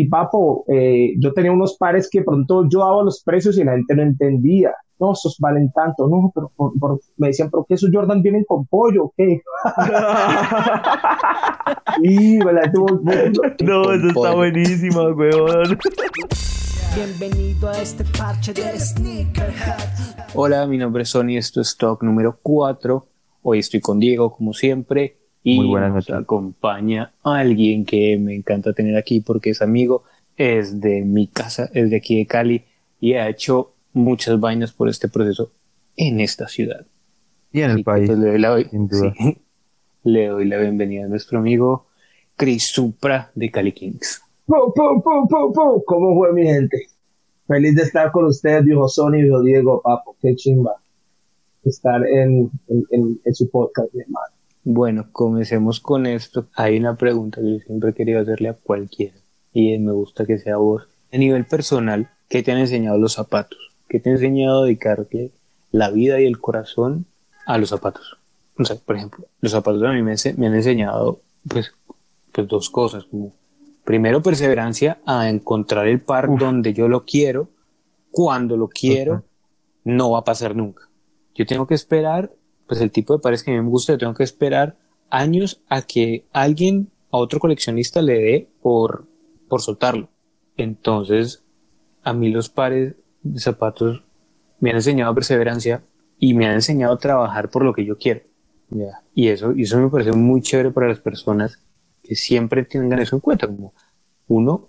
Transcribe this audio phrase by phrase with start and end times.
[0.00, 3.72] Y papo, eh, yo tenía unos pares que pronto yo daba los precios y la
[3.72, 4.72] gente no entendía.
[5.00, 6.52] No, esos valen tanto, no, pero
[7.16, 9.42] me decían, pero que esos Jordan vienen con pollo, ¿o ¿qué?
[12.04, 15.76] y, no, eso está buenísimo, weón.
[16.94, 20.28] Bienvenido a este parche de Sneakerhead.
[20.34, 23.04] Hola, mi nombre es Sony, esto es Talk número 4.
[23.42, 28.72] Hoy estoy con Diego, como siempre, y Muy buenas nos acompaña alguien que me encanta
[28.72, 30.04] tener aquí porque es amigo,
[30.36, 32.64] es de mi casa, es de aquí de Cali
[33.00, 35.52] y ha hecho muchas vainas por este proceso
[35.96, 36.86] en esta ciudad.
[37.52, 38.08] Y en el país.
[38.08, 38.56] le, doy la,
[40.04, 41.86] le doy la bienvenida a nuestro amigo
[42.36, 44.22] Chris Supra de Cali Kings.
[44.46, 46.86] ¿Cómo fue mi gente?
[47.46, 50.76] Feliz de estar con ustedes, viejo Sony, viejo Diego, papo, qué chimba
[51.64, 54.34] estar en, en, su podcast, mi hermano.
[54.70, 56.48] Bueno, comencemos con esto.
[56.54, 59.16] Hay una pregunta que yo siempre he querido hacerle a cualquiera
[59.50, 60.86] y me gusta que sea vos.
[61.10, 63.58] A nivel personal, ¿qué te han enseñado los zapatos?
[63.88, 65.30] ¿Qué te ha enseñado a dedicarle
[65.72, 67.06] la vida y el corazón
[67.46, 68.18] a los zapatos?
[68.58, 71.72] O sea, por ejemplo, los zapatos a mí me, me han enseñado pues,
[72.30, 73.32] pues dos cosas, como
[73.84, 77.48] primero perseverancia a encontrar el par donde yo lo quiero,
[78.10, 79.24] cuando lo quiero,
[79.84, 80.90] no va a pasar nunca.
[81.34, 82.30] Yo tengo que esperar,
[82.68, 84.76] pues el tipo de pares que a mí me gusta, yo tengo que esperar
[85.10, 89.06] años a que alguien, a otro coleccionista le dé por,
[89.48, 90.08] por soltarlo.
[90.56, 91.42] Entonces,
[92.02, 94.04] a mí los pares de zapatos
[94.60, 95.82] me han enseñado perseverancia
[96.18, 98.20] y me han enseñado a trabajar por lo que yo quiero.
[99.14, 101.58] Y eso, y eso me parece muy chévere para las personas
[102.02, 103.72] que siempre tengan eso en cuenta, como
[104.26, 104.68] uno,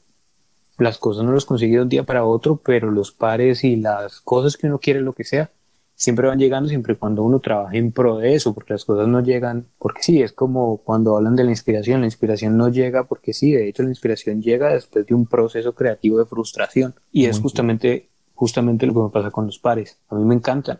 [0.77, 4.21] las cosas no las consigue de un día para otro, pero los pares y las
[4.21, 5.51] cosas que uno quiere, lo que sea,
[5.99, 9.19] siempre van llegando siempre cuando uno trabaja en pro de eso, porque las cosas no
[9.21, 13.33] llegan, porque sí, es como cuando hablan de la inspiración, la inspiración no llega porque
[13.33, 17.41] sí, de hecho la inspiración llega después de un proceso creativo de frustración y es
[17.41, 19.99] justamente, justamente lo que me pasa con los pares.
[20.07, 20.79] A mí me encantan,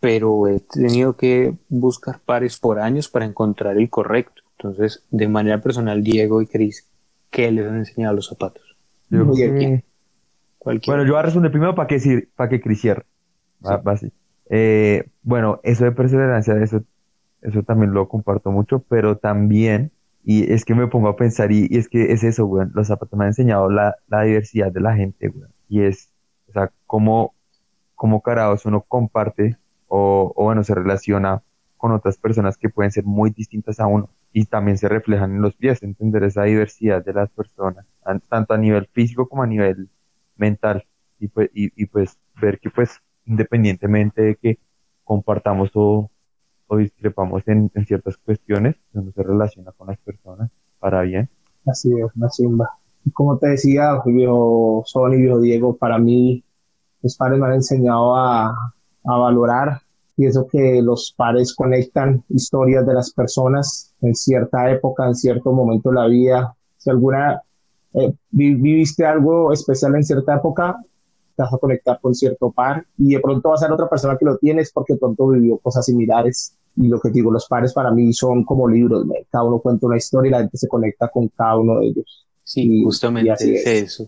[0.00, 4.42] pero he tenido que buscar pares por años para encontrar el correcto.
[4.58, 6.88] Entonces, de manera personal, Diego y Cris,
[7.30, 8.76] ¿qué les han enseñado los zapatos?
[9.08, 13.06] Yo bueno, yo voy a resumir primero para que, para que Cris cierre.
[14.50, 16.82] Eh, bueno, eso de perseverancia, eso,
[17.42, 19.92] eso también lo comparto mucho, pero también,
[20.24, 23.18] y es que me pongo a pensar, y, es que es eso, güey, los zapatos
[23.18, 25.32] me han enseñado la, la diversidad de la gente,
[25.68, 26.12] y es,
[26.48, 27.34] o sea, cómo,
[27.94, 31.42] cómo carados uno comparte o, o bueno, se relaciona
[31.76, 35.42] con otras personas que pueden ser muy distintas a uno y también se reflejan en
[35.42, 37.86] los pies, entender esa diversidad de las personas,
[38.28, 39.88] tanto a nivel físico como a nivel
[40.36, 40.86] mental
[41.18, 44.58] y pues, y, pues ver que pues independientemente de que
[45.04, 46.10] compartamos o,
[46.66, 51.28] o discrepamos en, ciertas cuestiones, uno se relaciona con las personas para bien.
[51.66, 52.70] Así es, una simba.
[53.12, 56.44] Como te decía, viejo Sony, viejo Diego, para mí
[57.02, 59.82] los padres me han enseñado a, a valorar
[60.18, 65.90] Pienso que los pares conectan historias de las personas en cierta época, en cierto momento
[65.90, 66.56] de la vida.
[66.76, 67.40] Si alguna
[67.94, 70.76] eh, viviste algo especial en cierta época,
[71.38, 74.16] te vas a conectar con cierto par y de pronto va a ser otra persona
[74.18, 76.54] que lo tienes porque pronto vivió cosas similares.
[76.76, 79.96] Y lo que digo, los pares para mí son como libros, cada uno cuenta una
[79.96, 82.26] historia y la gente se conecta con cada uno de ellos.
[82.42, 83.66] Sí, justamente es.
[83.66, 84.06] eso.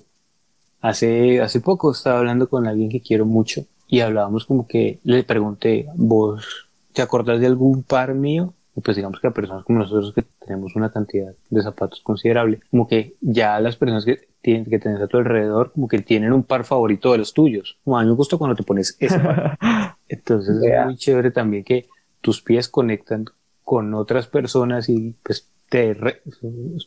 [0.81, 5.23] Hace, hace poco estaba hablando con alguien que quiero mucho y hablábamos como que le
[5.23, 8.55] pregunté, ¿vos te acordás de algún par mío?
[8.77, 12.61] Y pues digamos que a personas como nosotros que tenemos una cantidad de zapatos considerable,
[12.71, 16.33] como que ya las personas que tienen que tener a tu alrededor, como que tienen
[16.33, 17.79] un par favorito de los tuyos.
[17.85, 19.59] Como a mí me gusta cuando te pones ese par.
[20.09, 21.89] Entonces es muy chévere también que
[22.21, 23.25] tus pies conectan
[23.65, 25.97] con otras personas y pues te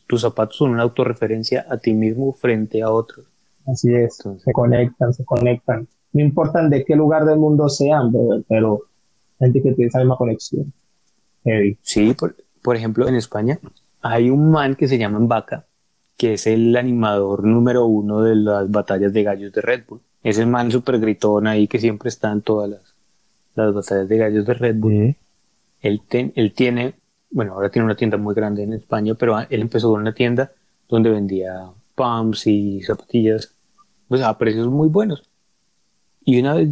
[0.08, 3.26] tus zapatos son una autorreferencia a ti mismo frente a otros.
[3.66, 8.12] Así es, se conectan, se conectan no importan de qué lugar del mundo sean,
[8.48, 8.84] pero
[9.40, 10.72] gente que tiene esa misma conexión.
[11.82, 12.16] Sí,
[12.62, 13.60] por, ejemplo, en España
[14.02, 15.66] hay un man que se llama Vaca,
[16.18, 20.02] que es el animador número uno de las batallas de gallos de Red Bull.
[20.24, 22.96] Es el man súper gritón ahí que siempre está en todas las,
[23.56, 25.16] las batallas de gallos de Red Bull.
[25.82, 26.94] Él, él tiene,
[27.30, 30.52] bueno, ahora tiene una tienda muy grande en España, pero él empezó con una tienda
[30.88, 33.54] donde vendía pumps y zapatillas,
[34.08, 35.24] pues a precios muy buenos.
[36.24, 36.70] Y una vez,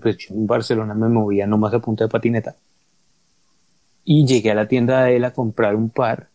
[0.00, 2.56] pues yo en Barcelona me movía nomás a punta de patineta.
[4.04, 6.28] Y llegué a la tienda de él a comprar un par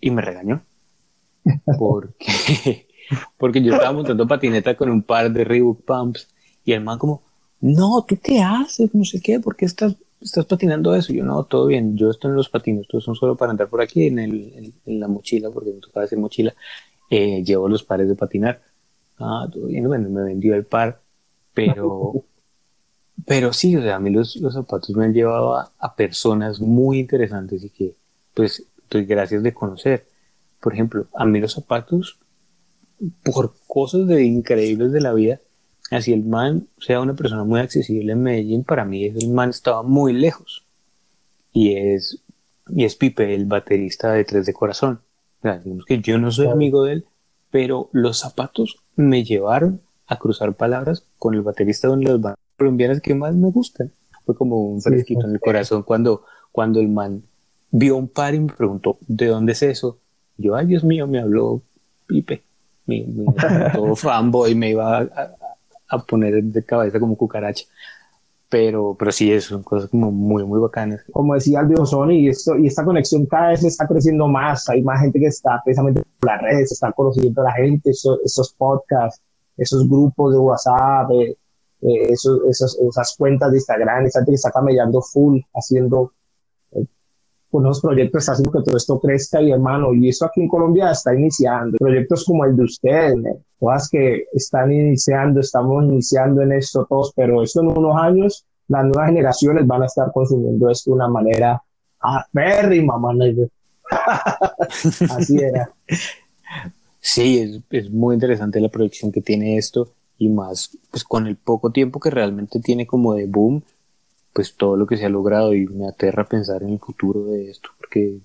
[0.00, 0.64] y me regañó.
[1.78, 2.86] Porque,
[3.36, 6.28] porque yo estaba montando patineta con un par de Reebok Pumps
[6.64, 7.22] y el man como,
[7.60, 8.94] no, ¿tú qué haces?
[8.94, 11.12] No sé qué, ¿por qué estás, estás patinando eso?
[11.12, 13.80] yo, no, todo bien, yo estoy en los patines, estos son solo para andar por
[13.82, 16.54] aquí en, el, en, la mochila, porque me tocaba decir mochila.
[17.10, 18.62] eh, llevo los pares de patinar.
[19.18, 21.00] Ah, todo bien, bueno, me vendió el par,
[21.54, 22.24] pero,
[23.26, 26.60] pero sí, o sea, a mí los, los zapatos me han llevado a, a personas
[26.60, 27.94] muy interesantes y que,
[28.34, 30.06] pues, doy gracias de conocer.
[30.60, 32.18] Por ejemplo, a mí los zapatos,
[33.24, 35.40] por cosas de increíbles de la vida,
[35.90, 39.82] así el man sea una persona muy accesible en Medellín, para mí el man estaba
[39.82, 40.64] muy lejos.
[41.52, 42.22] Y es,
[42.68, 45.00] y es Pipe, el baterista de Tres de Corazón.
[45.40, 47.06] O sea, digamos que yo no soy amigo de él,
[47.50, 53.14] pero los zapatos me llevaron a cruzar palabras con el baterista de bandas colombianas que
[53.14, 53.90] más me gustan.
[54.24, 57.22] Fue como un fresquito en el corazón cuando, cuando el man
[57.72, 59.98] vio un par y me preguntó, ¿de dónde es eso?
[60.38, 61.60] Yo, ay Dios mío, me habló
[62.06, 62.42] Pipe,
[62.86, 63.26] mi, mi
[63.74, 65.34] todo fanboy, me iba a,
[65.88, 67.64] a, poner de cabeza como cucaracha.
[68.48, 71.02] Pero, pero sí, son cosas como muy, muy bacanas.
[71.10, 74.68] Como decía viejo Sony, y, esto, y esta conexión cada vez está creciendo más.
[74.68, 78.20] Hay más gente que está precisamente por las redes, está conociendo a la gente, esos,
[78.22, 79.22] esos podcasts,
[79.56, 81.36] esos grupos de WhatsApp, eh,
[81.82, 86.12] eh, esos, esos, esas cuentas de Instagram, esa gente que está camellando full, haciendo
[87.52, 90.90] con los proyectos haciendo que todo esto crezca y hermano, y eso aquí en Colombia
[90.90, 91.76] está iniciando.
[91.76, 93.14] Proyectos como el de ustedes,
[93.60, 98.84] todas que están iniciando, estamos iniciando en esto todos, pero esto en unos años las
[98.84, 101.62] nuevas generaciones van a estar consumiendo esto de una manera
[102.00, 103.22] aférrima, mamá.
[105.10, 105.70] Así era.
[107.00, 109.90] Sí, es, es, muy interesante la proyección que tiene esto
[110.22, 113.62] y más pues con el poco tiempo que realmente tiene como de boom,
[114.32, 117.50] pues todo lo que se ha logrado y me aterra pensar en el futuro de
[117.50, 118.18] esto porque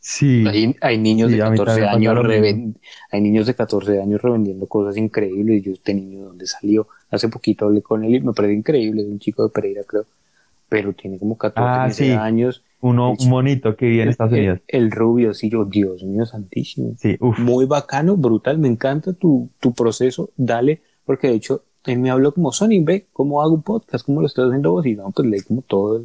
[0.00, 0.44] sí.
[0.46, 2.26] hay, hay niños de 14 años
[3.10, 7.66] hay niños de 14 años revendiendo cosas increíbles yo este niño donde salió hace poquito
[7.66, 10.04] hablé con él y me pareció increíble es un chico de Pereira creo
[10.68, 14.60] pero tiene como 14 ah, años uno un monito que vive en Estados Unidos.
[14.68, 16.92] el, rubio sí yo Dios mío santísimo.
[16.98, 22.10] Sí, muy bacano brutal me encanta tu, tu proceso dale porque de hecho él me
[22.10, 25.10] habló como, Sony, ve cómo hago un podcast, cómo lo estás haciendo vos, y no,
[25.10, 26.04] pues leí como todo,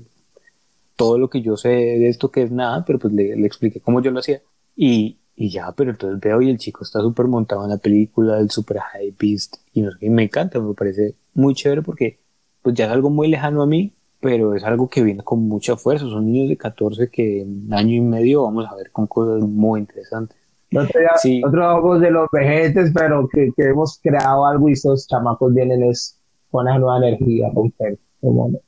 [0.96, 4.02] todo lo que yo sé de esto que es nada, pero pues le, expliqué cómo
[4.02, 4.42] yo lo hacía,
[4.76, 8.36] y, y ya, pero entonces veo y el chico está súper montado en la película,
[8.36, 12.20] del super high beast, y no sé, me encanta, me parece muy chévere porque
[12.62, 15.78] pues ya es algo muy lejano a mí, pero es algo que viene con mucha
[15.78, 19.42] fuerza, son niños de 14 que en año y medio vamos a ver con cosas
[19.42, 20.38] muy interesantes.
[20.72, 20.82] No
[21.22, 21.42] sí.
[21.44, 26.20] ojos de los vejetes, pero que, que, hemos creado algo y esos chamacos vienen es
[26.52, 27.98] con esa nueva energía, romper.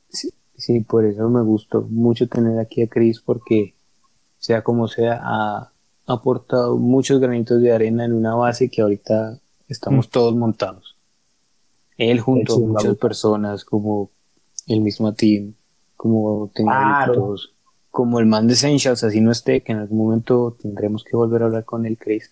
[0.08, 3.74] Sí, sí, por eso me gustó mucho tener aquí a Chris, porque
[4.38, 5.72] sea como sea, ha
[6.06, 9.38] aportado muchos granitos de arena en una base que ahorita
[9.68, 10.10] estamos mm.
[10.10, 10.96] todos montados.
[11.98, 14.10] Él junto a muchas personas, como
[14.66, 15.54] el mismo team,
[15.96, 17.36] como claro
[17.92, 21.42] como el man de Essentials así no esté, que en algún momento tendremos que volver
[21.42, 22.30] a hablar con el Chris.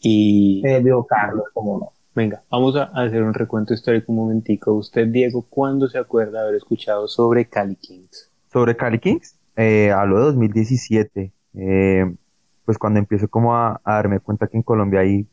[0.00, 0.62] Y...
[0.64, 1.92] Eh, Diego Carlos, como no.
[2.14, 4.72] Venga, vamos a hacer un recuento histórico un momentico.
[4.72, 8.32] Usted, Diego, ¿cuándo se acuerda haber escuchado sobre Cali Kings?
[8.50, 11.32] Sobre Cali Kings, eh, hablo de 2017.
[11.54, 12.16] Eh,
[12.64, 15.26] pues cuando empiezo como a, darme cuenta que en Colombia hay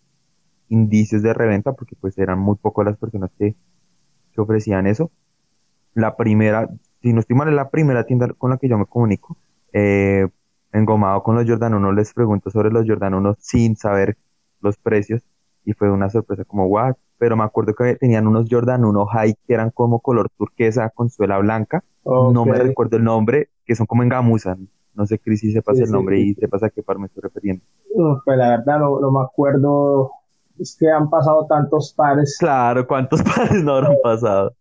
[0.67, 3.55] indicios de reventa, porque pues eran muy pocas las personas que,
[4.33, 5.09] que ofrecían eso.
[5.93, 6.69] La primera,
[7.07, 9.37] si no estoy mal, es la primera tienda con la que yo me comunico.
[9.71, 10.27] Eh,
[10.73, 14.17] engomado con los Jordan 1, les pregunto sobre los Jordan 1 sin saber
[14.59, 15.21] los precios
[15.63, 16.95] y fue una sorpresa como, what?
[17.17, 21.09] Pero me acuerdo que tenían unos Jordan 1 High que eran como color turquesa con
[21.09, 21.83] suela blanca.
[22.05, 24.57] No me recuerdo el nombre, que son como en gamuza.
[24.93, 27.63] No sé, Cris, si sepas el nombre y sepas a qué par me estoy refiriendo.
[28.25, 30.11] pues la verdad no, me acuerdo.
[30.59, 32.35] Es que han pasado tantos pares.
[32.37, 34.53] Claro, ¿cuántos pares no habrán pasado?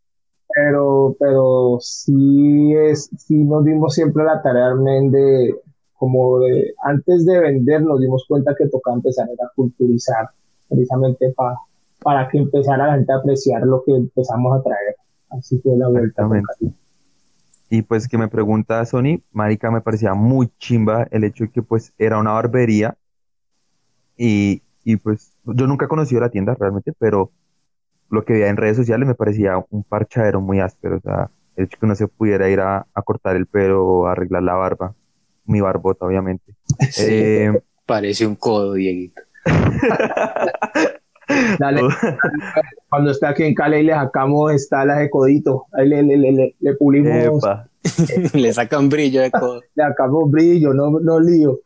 [0.57, 5.55] Pero, pero sí, es, sí nos dimos siempre la tarea de,
[5.99, 10.31] como de, antes de vender nos dimos cuenta que tocaba empezar a culturizar,
[10.69, 11.57] precisamente para
[12.07, 14.97] para que empezara la gente a apreciar lo que empezamos a traer.
[15.31, 16.29] Así que la vuelta.
[17.69, 21.63] Y pues que me pregunta Sony, Marica, me parecía muy chimba el hecho de que
[21.63, 22.97] pues era una barbería
[24.17, 27.33] y, y pues yo nunca he conocido la tienda realmente, pero
[28.11, 31.65] lo que veía en redes sociales me parecía un parchadero muy áspero, o sea, el
[31.65, 34.95] hecho que uno se pudiera ir a, cortar el pelo o arreglar la barba,
[35.45, 36.55] mi barbota obviamente.
[37.01, 37.53] Eh,
[37.85, 39.23] parece un codo, Dieguito.
[41.59, 41.83] Dale,
[42.89, 46.75] cuando está aquí en Cali le sacamos estalas de codito, ahí le, le, le, le
[46.75, 47.43] pulimos.
[48.33, 49.63] le sacan brillo de codo.
[49.75, 51.61] Le sacamos brillo, no, no lío.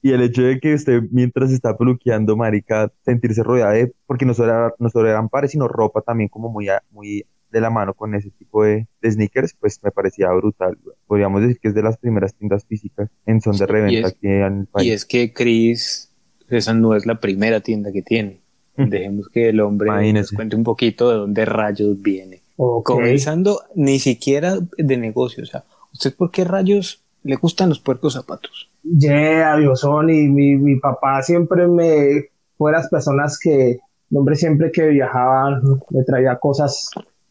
[0.00, 4.34] Y el hecho de que usted, mientras está peluqueando, marica, sentirse rodeada de, porque no
[4.34, 8.14] solo, no solo eran pares, sino ropa también como muy, muy de la mano con
[8.14, 10.76] ese tipo de, sneakers, pues me parecía brutal.
[11.06, 14.60] Podríamos decir que es de las primeras tiendas físicas en son de reventa aquí en
[14.60, 14.86] el país.
[14.86, 16.10] Y es que Chris,
[16.48, 18.40] esa no es la primera tienda que tiene.
[18.76, 18.88] Mm.
[18.88, 22.42] Dejemos que el hombre nos cuente un poquito de dónde rayos viene.
[22.56, 25.44] Comenzando ni siquiera de negocio.
[25.44, 28.70] O sea, ¿usted por qué rayos le gustan los puercos zapatos?
[28.82, 33.78] Yeah, Sony, mi, mi papá siempre me fue las personas que,
[34.12, 35.60] hombre siempre que viajaba
[35.90, 36.90] me traía cosas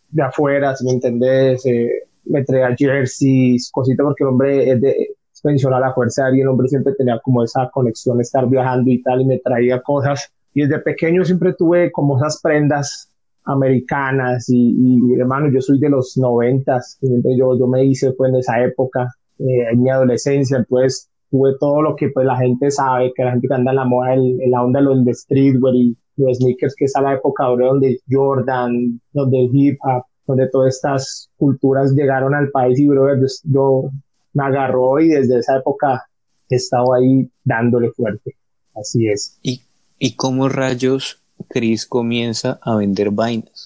[0.10, 1.90] de afuera, si me entendés, eh,
[2.26, 6.42] me traía jerseys, cositas, porque el hombre es de es pensional a la fuerza de
[6.42, 10.32] el hombre siempre tenía como esa conexión, estar viajando y tal, y me traía cosas.
[10.54, 13.12] Y desde pequeño siempre tuve como esas prendas
[13.44, 18.40] americanas y, y hermano, yo soy de los noventas, yo, yo me hice pues en
[18.40, 19.08] esa época,
[19.40, 23.32] eh, en mi adolescencia, entonces tuve todo lo que pues la gente sabe, que la
[23.32, 26.76] gente que anda en la moda, en, la onda de los streetwear y los sneakers,
[26.76, 32.36] que es a la época donde Jordan, donde hip hop, donde todas estas culturas llegaron
[32.36, 33.08] al país y bro,
[33.44, 33.90] yo
[34.34, 36.06] me agarró y desde esa época
[36.50, 38.36] he estado ahí dándole fuerte.
[38.76, 39.38] Así es.
[39.42, 39.62] ¿Y,
[39.98, 43.57] y cómo rayos Chris comienza a vender vainas?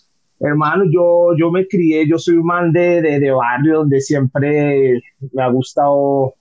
[0.41, 5.00] Hermano, yo, yo me crié, yo soy un man de, de, barrio donde siempre
[5.31, 6.33] me ha gustado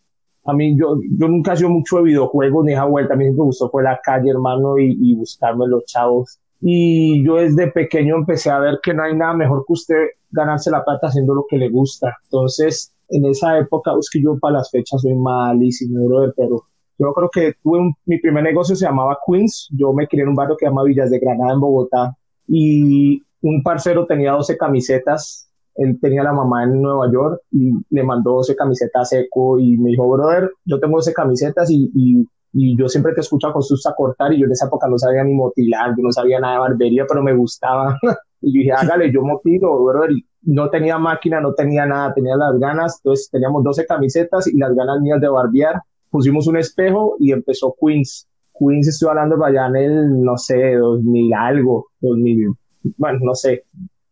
[0.44, 3.36] a mí yo, yo nunca he mucho de videojuegos ni esa vuelta, a mí me
[3.36, 6.40] gustó fue la calle, hermano, y, y, buscarme los chavos.
[6.62, 10.70] Y yo desde pequeño empecé a ver que no hay nada mejor que usted ganarse
[10.70, 12.16] la plata haciendo lo que le gusta.
[12.24, 16.64] Entonces, en esa época, es que yo para las fechas soy malísimo, brother, pero
[16.98, 19.68] yo creo que tuve mi primer negocio se llamaba Queens.
[19.72, 22.16] Yo me crié en un barrio que se llama Villas de Granada en Bogotá
[22.46, 25.48] y un parcero tenía 12 camisetas.
[25.76, 29.90] Él tenía la mamá en Nueva York y le mandó 12 camisetas seco y me
[29.90, 34.32] dijo, brother, yo tengo 12 camisetas y, y, y yo siempre te escucho a cortar
[34.32, 37.06] y yo en esa época no sabía ni motilar, yo no sabía nada de barbería,
[37.08, 37.96] pero me gustaba.
[38.40, 40.10] y yo dije, hágale, yo motilo, brother.
[40.12, 43.00] Y no tenía máquina, no tenía nada, tenía las ganas.
[43.02, 45.80] Entonces teníamos 12 camisetas y las ganas mías de barbear
[46.10, 48.28] pusimos un espejo y empezó Queens.
[48.58, 52.48] Queens estoy hablando allá en el, no sé, 2000 algo, 2000,
[52.96, 53.64] bueno, no sé,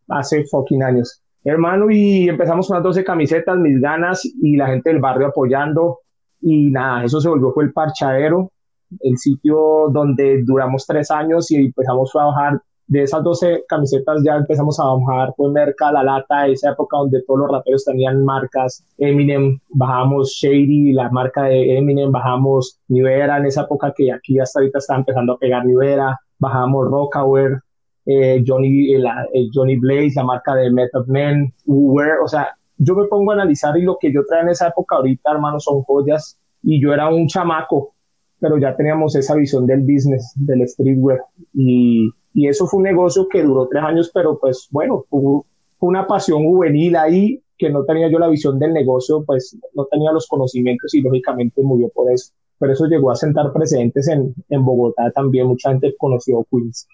[0.09, 1.23] hace fucking años.
[1.45, 6.01] Hermano, y empezamos con las 12 camisetas, mis ganas y la gente del barrio apoyando.
[6.41, 8.53] Y nada, eso se volvió fue el parchadero,
[9.01, 14.37] el sitio donde duramos tres años y empezamos a trabajar de esas 12 camisetas ya
[14.37, 18.83] empezamos a bajar pues Merca, La Lata, esa época donde todos los raperos tenían marcas,
[18.97, 24.61] Eminem, bajamos Shady, la marca de Eminem, bajamos Nivera en esa época que aquí hasta
[24.61, 27.61] ahorita está empezando a pegar Nivera, bajamos Rockaware,
[28.09, 32.49] eh, Johnny, eh, Johnny Blaze, la marca de Method Man, Wear, o sea,
[32.79, 35.61] yo me pongo a analizar y lo que yo traía en esa época ahorita, hermano,
[35.61, 37.95] son joyas y yo era un chamaco,
[38.41, 41.21] pero ya teníamos esa visión del business, del streetwear
[41.55, 45.43] y y eso fue un negocio que duró tres años, pero pues bueno, fue
[45.81, 50.13] una pasión juvenil ahí que no tenía yo la visión del negocio, pues no tenía
[50.13, 52.33] los conocimientos y lógicamente murió por eso.
[52.61, 56.87] Pero eso llegó a sentar precedentes en, en Bogotá también, mucha gente conoció Queens.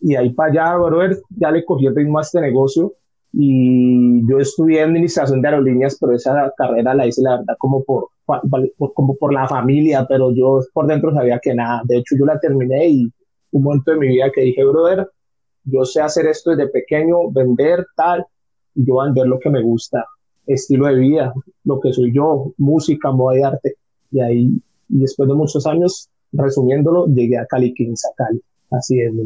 [0.00, 2.92] Y ahí para allá, brother, ya le cogí el ritmo a este negocio
[3.32, 8.08] y yo estudié administración de aerolíneas, pero esa carrera la hice la verdad como por,
[8.24, 11.82] por, como por la familia, pero yo por dentro sabía que nada.
[11.84, 13.12] De hecho, yo la terminé y
[13.52, 15.08] un momento de mi vida que dije, brother,
[15.64, 18.24] yo sé hacer esto desde pequeño, vender tal,
[18.74, 20.06] y yo vender lo que me gusta,
[20.46, 21.32] estilo de vida,
[21.64, 23.74] lo que soy yo, música, moda y arte.
[24.10, 28.40] Y ahí, y después de muchos años, resumiéndolo, llegué a Cali Kings, a Cali.
[28.70, 29.24] Así es, mi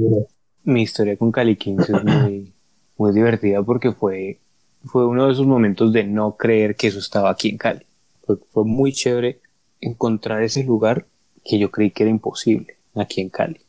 [0.65, 2.53] Mi historia con Cali Kings es muy,
[2.97, 4.41] muy divertida porque fue,
[4.85, 7.85] fue uno de esos momentos de no creer que eso estaba aquí en Cali.
[8.25, 9.41] Fue, fue muy chévere
[9.81, 11.07] encontrar ese lugar
[11.45, 13.61] que yo creí que era imposible aquí en Cali.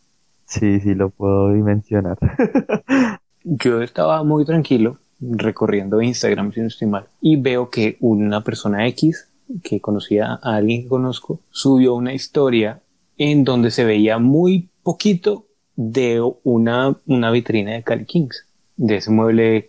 [0.45, 2.17] Sí, sí, lo puedo dimensionar.
[3.43, 8.87] Yo estaba muy tranquilo recorriendo Instagram, si no estoy mal, y veo que una persona
[8.87, 9.29] X,
[9.63, 12.81] que conocía a alguien que conozco, subió una historia
[13.17, 19.11] en donde se veía muy poquito de una, una vitrina de Cali Kings, de ese
[19.11, 19.67] mueble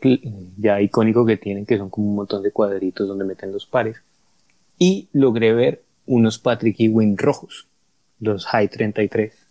[0.57, 3.97] ya icónico que tienen, que son como un montón de cuadritos donde meten los pares,
[4.79, 7.67] y logré ver unos Patrick Ewing rojos,
[8.21, 9.45] los High 33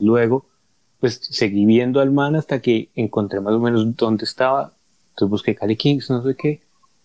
[0.00, 0.46] luego,
[0.98, 4.72] pues seguí viendo al man hasta que encontré más o menos dónde estaba.
[5.10, 6.60] Entonces busqué Cali Kings, no sé qué.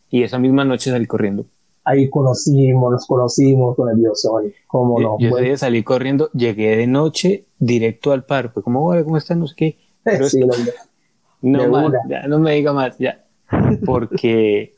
[0.09, 1.45] Y esa misma noche salí corriendo.
[1.85, 4.53] Ahí conocimos, nos conocimos con el Biosol.
[4.67, 5.17] ¿Cómo no?
[5.19, 8.51] Yo ese salí corriendo, llegué de noche directo al par.
[8.51, 9.37] Fue como, ¿cómo estás?
[9.37, 9.77] No sé qué.
[10.03, 10.25] Pero
[11.41, 13.23] no, más, ya, no me diga más, ya.
[13.85, 14.73] Porque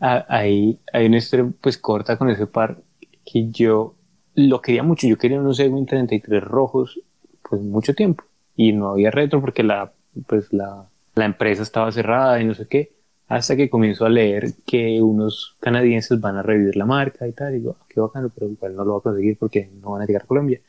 [0.00, 2.78] ahí hay una historia pues corta con ese par
[3.24, 3.94] que yo
[4.34, 5.06] lo quería mucho.
[5.06, 7.00] Yo quería unos Ewing 33 rojos,
[7.48, 8.24] pues mucho tiempo.
[8.56, 9.92] Y no había retro porque la,
[10.26, 12.92] pues la, la empresa estaba cerrada y no sé qué.
[13.30, 17.54] Hasta que comienzo a leer que unos canadienses van a revivir la marca y tal.
[17.54, 20.02] Y digo, ah, qué bacano, pero igual no lo voy a conseguir porque no van
[20.02, 20.60] a llegar a Colombia.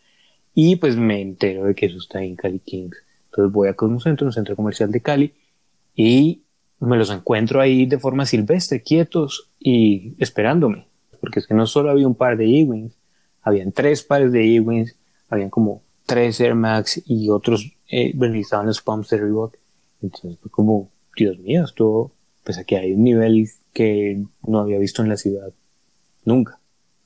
[0.53, 2.97] Y pues me entero de que eso está en Cali Kings.
[3.25, 5.33] Entonces voy a Cosmocentro, un centro comercial de Cali,
[5.95, 6.43] y
[6.79, 10.85] me los encuentro ahí de forma silvestre, quietos y esperándome.
[11.19, 12.95] Porque es que no solo había un par de E-Wings,
[13.41, 14.95] habían tres pares de E-Wings,
[15.29, 19.55] habían como tres Air Max y otros eh, estaban los pumps de Reebok.
[20.03, 22.11] Entonces fue como, Dios mío, esto,
[22.43, 25.53] pues aquí hay un nivel que no había visto en la ciudad
[26.25, 26.59] nunca.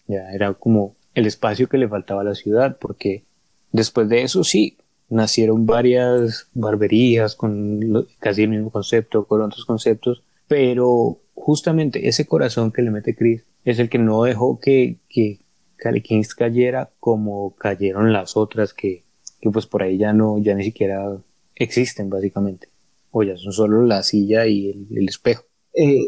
[0.07, 3.23] Ya era como el espacio que le faltaba a la ciudad, porque
[3.71, 4.77] después de eso sí,
[5.09, 12.71] nacieron varias barberías con casi el mismo concepto, con otros conceptos, pero justamente ese corazón
[12.71, 15.39] que le mete Chris es el que no dejó que, que
[15.77, 16.01] Cali
[16.37, 19.03] cayera como cayeron las otras que,
[19.41, 21.17] que pues por ahí ya no, ya ni siquiera
[21.55, 22.69] existen básicamente,
[23.17, 25.45] o ya son solo la silla y el, espejo.
[25.73, 26.05] Eh,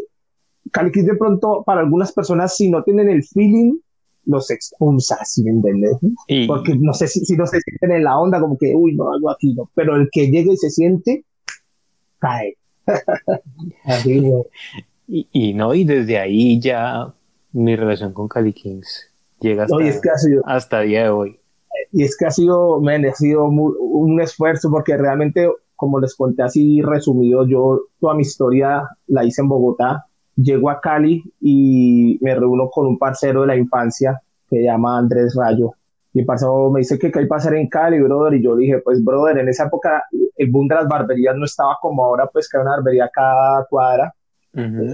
[0.71, 3.77] Cali Kings de pronto para algunas personas si no tienen el feeling
[4.25, 5.95] los expulsa, si me entiendes?
[6.47, 9.29] Porque no sé si, no se sienten en la onda, como que, uy, no, algo
[9.29, 9.71] aquí no.
[9.73, 11.23] Pero el que llega y se siente,
[12.19, 12.57] cae.
[15.07, 17.13] y, no, y desde ahí ya
[17.53, 19.09] mi relación con Cali Kings
[19.39, 19.77] llega hasta,
[20.45, 21.39] hasta día de hoy.
[21.93, 26.43] Y es que ha sido, men, ha sido un esfuerzo porque realmente, como les conté
[26.43, 30.05] así resumido, yo toda mi historia la hice en Bogotá
[30.37, 34.97] llego a Cali y me reúno con un parcero de la infancia que se llama
[34.97, 35.73] Andrés Rayo.
[36.13, 38.63] Mi parcero me dice que qué hay para hacer en Cali, brother, y yo le
[38.63, 42.27] dije, pues, brother, en esa época el boom de las barberías no estaba como ahora,
[42.31, 44.13] pues, que hay una barbería cada cuadra.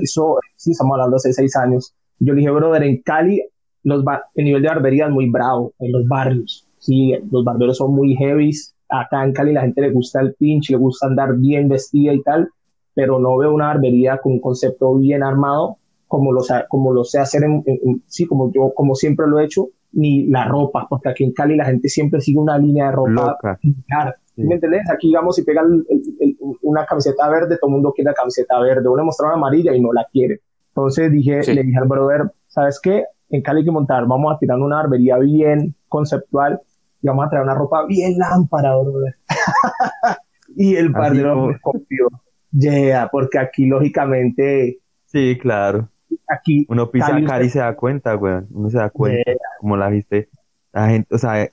[0.02, 1.94] Eso, sí, estamos hablando hace seis años.
[2.20, 3.42] Yo le dije, brother, en Cali
[3.84, 4.04] los
[4.36, 6.68] el nivel de barbería es muy bravo en los barrios.
[6.80, 8.52] Sí, los barberos son muy heavy.
[9.02, 12.22] Acá en Cali la gente le gusta el pinche, le gusta andar bien vestida y
[12.22, 12.50] tal
[12.94, 17.20] pero no veo una barbería con un concepto bien armado como lo, como lo sé
[17.20, 17.64] hacer en,
[18.06, 21.56] sí, como yo, como siempre lo he hecho, ni la ropa, porque aquí en Cali
[21.56, 23.40] la gente siempre sigue una línea de ropa.
[24.36, 24.88] ¿Me entiendes?
[24.92, 25.84] Aquí vamos y pegan
[26.62, 29.82] una camiseta verde, todo el mundo quiere la camiseta verde, uno mostrar una amarilla y
[29.82, 30.42] no la quiere.
[30.70, 33.06] Entonces dije, le dije al brother, ¿sabes qué?
[33.30, 36.62] En Cali hay que montar, vamos a tirar una barbería bien conceptual
[37.04, 39.16] y vamos a traer una ropa bien lámpara, brother.
[40.56, 42.08] y el barbero me confió
[42.54, 44.80] Yeah, porque aquí lógicamente.
[45.06, 45.90] Sí, claro.
[46.30, 46.66] Aquí.
[46.70, 48.48] Uno pisa Cali y se da cuenta, weón.
[48.52, 49.34] Uno se da cuenta.
[49.60, 50.30] Como la viste.
[50.72, 51.50] La gente, o sea,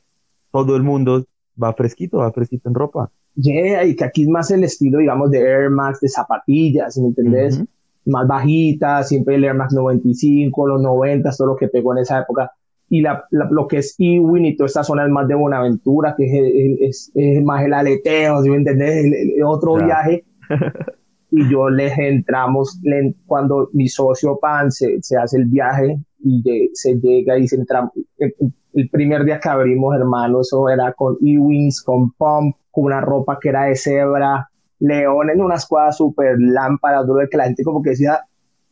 [0.53, 1.25] todo el mundo
[1.63, 3.11] va fresquito, va fresquito en ropa.
[3.35, 7.09] Yeah, y que aquí es más el estilo, digamos, de Air Max, de zapatillas, ¿me
[7.09, 7.63] entendés?
[8.05, 12.21] Más bajita, siempre el Air Max 95, los 90, todo lo que pegó en esa
[12.21, 12.53] época.
[12.93, 16.77] Y la, lo que es Ewing y toda esta zona es más de Buenaventura, que
[16.81, 19.05] es, es, más el aleteo, ¿sí ¿me entendés?
[19.05, 20.25] El, otro viaje.
[21.33, 22.81] Y yo les entramos
[23.25, 26.43] cuando mi socio Pan se, hace el viaje y
[26.75, 31.83] se llega y se entra el, primer día que abrimos hermano eso era con E-Wings
[31.83, 34.51] con Pump con una ropa que era de cebra
[34.81, 38.21] león en una escuadra súper lámpara duro de que la gente como que decía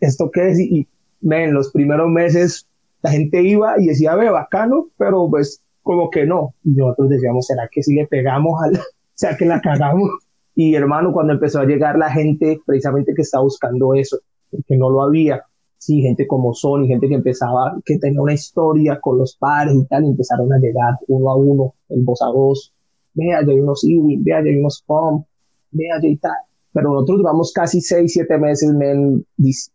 [0.00, 0.88] esto qué es y,
[1.22, 2.68] en los primeros meses
[3.02, 6.54] la gente iba y decía ve bacano pero pues como que no.
[6.64, 8.78] Y nosotros decíamos será que si le pegamos al
[9.14, 10.10] sea que la cagamos.
[10.54, 14.18] Y hermano, cuando empezó a llegar la gente precisamente que estaba buscando eso,
[14.66, 15.42] que no lo había,
[15.78, 19.84] sí, gente como Sony, gente que empezaba, que tenía una historia con los pares y
[19.86, 22.72] tal, y empezaron a llegar uno a uno, en voz a voz,
[23.14, 25.24] vea, ya hay unos Ewing, vea, ya hay unos POM,
[25.70, 26.32] vea, ya hay tal.
[26.72, 29.24] Pero nosotros duramos casi seis, siete meses men,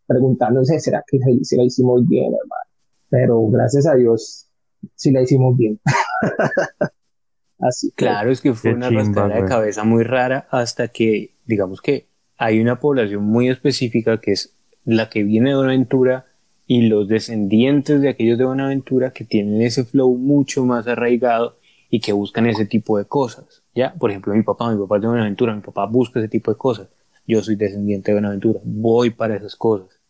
[0.06, 2.73] preguntándose, ¿será que si la hicimos bien, hermano?
[3.14, 4.50] Pero gracias a Dios,
[4.96, 5.80] sí la hicimos bien.
[7.96, 12.60] claro, es que fue una rascada de cabeza muy rara hasta que, digamos que hay
[12.60, 16.26] una población muy específica que es la que viene de Buenaventura
[16.66, 21.60] y los descendientes de aquellos de Buenaventura que tienen ese flow mucho más arraigado
[21.92, 23.62] y que buscan ese tipo de cosas.
[23.76, 26.50] Ya, por ejemplo, mi papá, mi papá es de Buenaventura, mi papá busca ese tipo
[26.50, 26.88] de cosas.
[27.28, 30.02] Yo soy descendiente de Buenaventura, voy para esas cosas.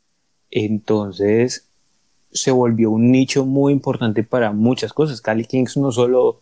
[0.50, 1.73] Entonces,
[2.34, 5.22] se volvió un nicho muy importante para muchas cosas.
[5.22, 6.42] Cali Kings no solo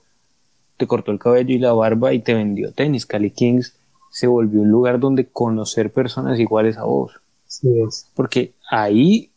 [0.77, 3.05] te cortó el cabello y la barba y te vendió tenis.
[3.05, 3.75] Cali Kings
[4.09, 7.13] se volvió un lugar donde conocer personas iguales a vos.
[8.15, 9.31] Porque ahí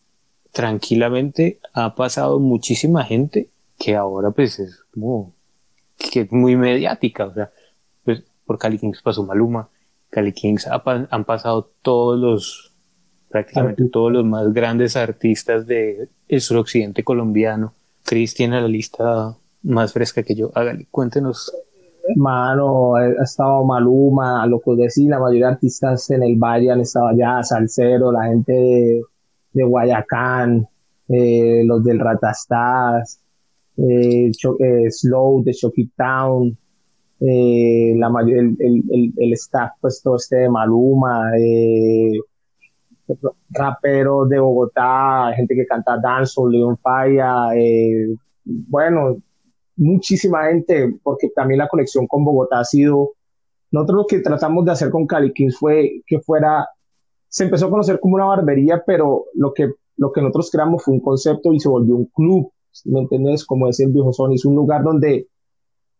[0.52, 5.32] tranquilamente ha pasado muchísima gente que ahora pues es como
[5.98, 7.26] que es muy mediática.
[7.26, 7.50] O sea,
[8.04, 9.68] pues por Cali Kings pasó Maluma,
[10.10, 12.70] Cali Kings han pasado todos los
[13.28, 17.72] prácticamente todos los más grandes artistas de el suroccidente colombiano.
[18.04, 20.50] Chris tiene la lista más fresca que yo.
[20.54, 21.52] Hágale, cuéntenos.
[22.16, 26.80] Mano, ha estado Maluma, lo que decir, la mayoría de artistas en el Valle han
[26.80, 30.68] estado allá, Salcero, la gente de, Guayacán,
[31.08, 33.20] eh, los del Ratastás,
[33.78, 36.56] eh, eh, Slow de Shocky Town,
[37.20, 42.18] eh, la el, el, el, staff, pues todo este de Maluma, eh,
[43.50, 48.14] raperos de Bogotá, gente que canta Dancehall, Leon Falla, eh,
[48.44, 49.16] bueno,
[49.76, 53.12] muchísima gente, porque también la conexión con Bogotá ha sido,
[53.70, 56.68] nosotros lo que tratamos de hacer con Cali Kings fue que fuera,
[57.28, 60.94] se empezó a conocer como una barbería, pero lo que, lo que nosotros creamos fue
[60.94, 62.52] un concepto y se volvió un club,
[62.84, 63.44] ¿me entiendes?
[63.44, 65.28] Como decía el viejo Sony, es un lugar donde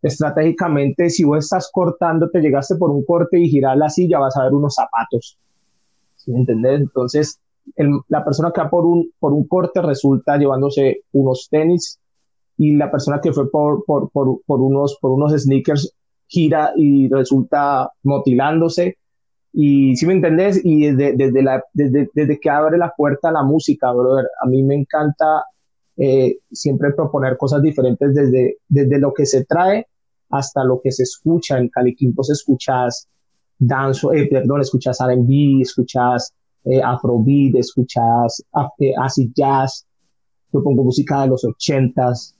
[0.02, 4.36] estratégicamente, si vos estás cortando, te llegaste por un corte y giras la silla, vas
[4.36, 5.38] a ver unos zapatos.
[6.24, 6.80] ¿Sí me entendés?
[6.80, 7.38] Entonces,
[8.08, 11.98] la persona que va por un, por un corte resulta llevándose unos tenis
[12.56, 15.92] y la persona que fue por, por, por, por unos, por unos sneakers
[16.26, 18.96] gira y resulta motilándose.
[19.52, 23.32] Y si me entendés, y desde, desde, la, desde, desde que abre la puerta a
[23.32, 25.44] la música, brother, a mí me encanta
[25.96, 29.86] eh, siempre proponer cosas diferentes desde, desde lo que se trae
[30.30, 31.58] hasta lo que se escucha.
[31.58, 33.08] En Cali Quintos escuchas
[33.58, 36.32] danzo, eh, perdón, escuchas R&B, escuchas
[36.64, 38.44] eh, afrobeat, escuchas
[38.78, 39.86] eh, acid jazz,
[40.52, 42.36] yo pongo música de los ochentas,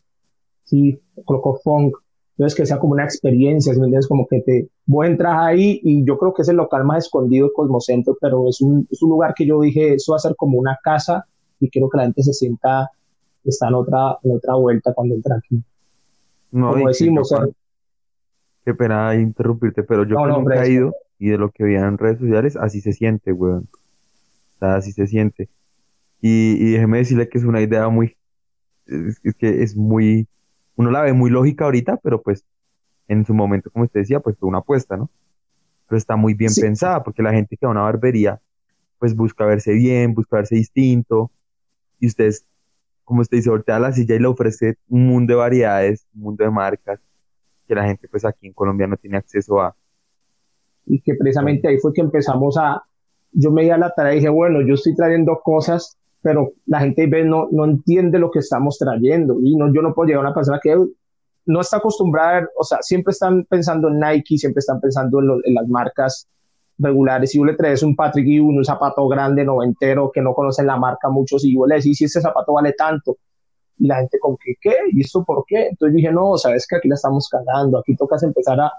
[0.64, 1.96] sí, coloco funk,
[2.36, 4.08] entonces que sea como una experiencia, ¿me entiendes?
[4.08, 7.46] Como que te, vos entras ahí y yo creo que es el local más escondido
[7.46, 10.34] de Cosmocentro, pero es un, es un lugar que yo dije, eso va a ser
[10.36, 11.24] como una casa
[11.60, 12.90] y quiero que la gente se sienta,
[13.44, 15.62] está en otra, en otra vuelta cuando entra aquí.
[16.50, 17.32] No, como decimos,
[18.64, 22.18] Qué pena interrumpirte, pero yo no, he ido y de lo que veía en redes
[22.18, 23.66] sociales, así se siente, weón.
[24.56, 25.48] O sea, así se siente.
[26.20, 28.14] Y, y déjeme decirle que es una idea muy,
[28.84, 30.28] es, que es muy,
[30.76, 32.44] uno la ve muy lógica ahorita, pero pues
[33.08, 35.08] en su momento, como usted decía, pues fue una apuesta, ¿no?
[35.88, 38.38] Pero está muy bien pensada, porque la gente que va a una barbería,
[38.98, 41.30] pues busca verse bien, busca verse distinto,
[42.00, 42.44] y ustedes,
[43.04, 46.20] como usted dice, voltea a la silla y le ofrece un mundo de variedades, un
[46.20, 47.00] mundo de marcas,
[47.66, 49.74] que la gente pues aquí en Colombia no tiene acceso a.
[50.86, 52.82] Y que precisamente ahí fue que empezamos a,
[53.32, 56.80] yo me di a la tarea y dije, bueno, yo estoy trayendo cosas, pero la
[56.80, 59.38] gente ve, no, no entiende lo que estamos trayendo.
[59.42, 60.74] Y no, yo no puedo llegar a una persona que
[61.46, 65.68] no está acostumbrada, o sea, siempre están pensando en Nike, siempre están pensando en, las
[65.68, 66.26] marcas
[66.78, 67.30] regulares.
[67.30, 70.76] Si tú le traes un Patrick y un zapato grande, noventero, que no conocen la
[70.76, 73.18] marca muchos, y vos le decís si ese zapato vale tanto,
[73.78, 74.76] y la gente con que, ¿qué?
[74.92, 75.68] ¿Y esto por qué?
[75.68, 78.72] Entonces dije, no, sabes que aquí la estamos cagando, aquí tocas empezar a,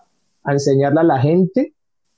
[0.43, 1.74] a enseñarle a la gente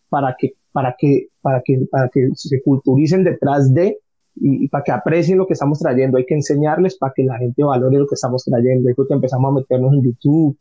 [0.09, 3.99] para que, para que, para que, para que se culturicen detrás de
[4.35, 6.17] y, para que aprecien lo que estamos trayendo.
[6.17, 8.87] Hay que enseñarles para que la gente valore lo que estamos trayendo.
[8.87, 10.57] Ahí fue que empezamos a meternos en YouTube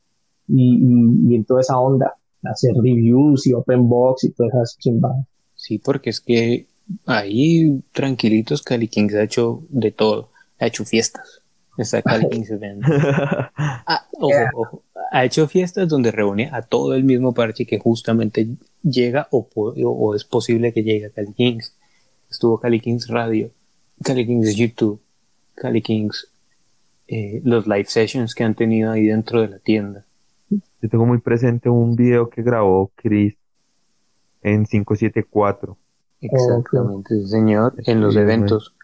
[0.49, 5.27] y, y, en toda esa onda, hacer reviews y open box y todas esas chimbadas.
[5.55, 6.67] Sí, porque es que
[7.07, 10.31] ahí tranquilitos Cali Kings ha hecho de todo.
[10.59, 11.43] Ha hecho fiestas,
[11.77, 12.03] Está
[13.57, 14.07] ah,
[15.13, 18.49] Ha hecho fiestas donde reúne a todo el mismo parche que justamente
[18.83, 21.77] llega o, o es posible que llegue a Cali Kings.
[22.31, 23.51] Estuvo Cali Kings Radio,
[24.03, 25.01] Cali Kings YouTube,
[25.55, 26.29] Cali Kings,
[27.09, 30.05] eh, los live sessions que han tenido ahí dentro de la tienda.
[30.51, 33.35] Yo tengo muy presente un video que grabó Chris
[34.43, 35.77] en 574
[36.21, 38.75] Exactamente, señor, en los eventos.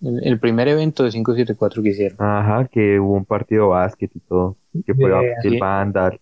[0.00, 2.16] El, primer evento de 574 que hicieron.
[2.20, 4.56] Ajá, que hubo un partido de básquet y todo.
[4.84, 5.10] Que fue
[5.44, 6.20] el Vandal.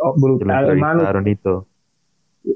[0.00, 1.28] Oh, brutal, hermano.
[1.28, 1.66] Y todo.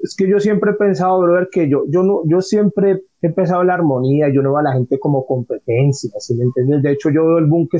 [0.02, 3.62] Es que yo siempre he pensado, brother, que yo, yo no, yo siempre he pensado
[3.62, 6.82] en la armonía, yo no veo a la gente como competencia, ¿sí me entiendes?
[6.82, 7.78] De hecho, yo veo el boom que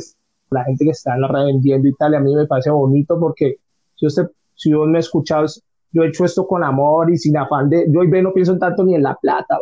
[0.51, 2.71] la gente que está en la red vendiendo y tal, y a mí me parece
[2.71, 3.59] bonito porque
[3.95, 4.25] si usted,
[4.57, 8.01] si vos me escuchas yo he hecho esto con amor y sin afán de, yo
[8.01, 9.59] hoy no pienso tanto ni en la plata,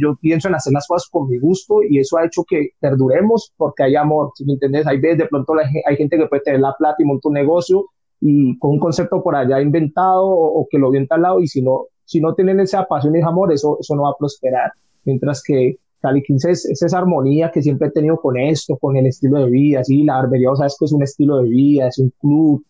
[0.00, 3.52] yo pienso en hacer las cosas con mi gusto y eso ha hecho que perduremos
[3.56, 4.86] porque hay amor, si me entiendes?
[4.86, 5.54] Hay veces de pronto
[5.86, 7.86] hay gente que puede tener la plata y monta un negocio
[8.20, 11.46] y con un concepto por allá inventado o, que lo vio en tal lado y
[11.46, 14.18] si no, si no tienen esa pasión y ese amor, eso, eso no va a
[14.18, 14.72] prosperar.
[15.04, 19.06] Mientras que Cali 15 es, esa armonía que siempre he tenido con esto, con el
[19.06, 22.12] estilo de vida, sí, la barbería, sabes que es un estilo de vida, es un
[22.20, 22.64] club,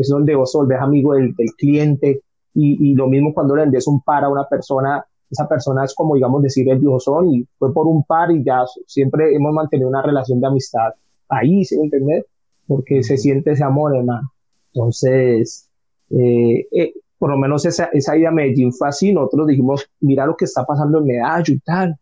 [0.00, 2.22] es donde vos volvés amigo del, cliente
[2.54, 5.94] y, y, lo mismo cuando le vendes un par a una persona, esa persona es
[5.94, 9.88] como, digamos, decir el son y fue por un par y ya siempre hemos mantenido
[9.88, 10.92] una relación de amistad
[11.28, 12.24] ahí, ¿sí me
[12.66, 14.32] Porque se siente ese amor, hermano.
[14.72, 15.68] Entonces,
[16.10, 20.26] eh, eh, por lo menos esa, esa ida a Medellín fue así, nosotros dijimos, mira
[20.26, 21.96] lo que está pasando en Medallo y tal,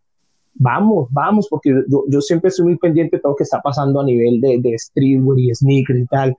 [0.55, 4.01] vamos, vamos, porque yo, yo, siempre estoy muy pendiente de todo lo que está pasando
[4.01, 6.37] a nivel de, de streetwear y sneakers y tal,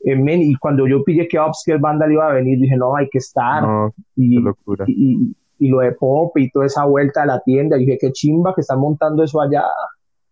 [0.00, 3.18] eh, y cuando yo pillé que Upscale Banda iba a venir, dije, no, hay que
[3.18, 3.64] estar.
[4.16, 4.38] y,
[4.86, 8.60] Y, lo de pop y toda esa vuelta a la tienda, dije, qué chimba que
[8.60, 9.64] están montando eso allá.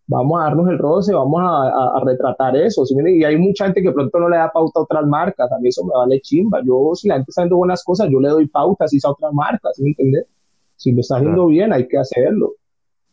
[0.07, 2.83] vamos a darnos el roce, vamos a, retratar eso.
[2.89, 5.67] Y hay mucha gente que pronto no le da pauta a otras marcas, a mí
[5.67, 6.61] eso me vale chimba.
[6.63, 9.73] Yo, si la gente está haciendo buenas cosas, yo le doy pautas a otras marcas,
[9.75, 10.27] ¿sí me entiendes?
[10.77, 12.53] Si lo está haciendo bien, hay que hacerlo.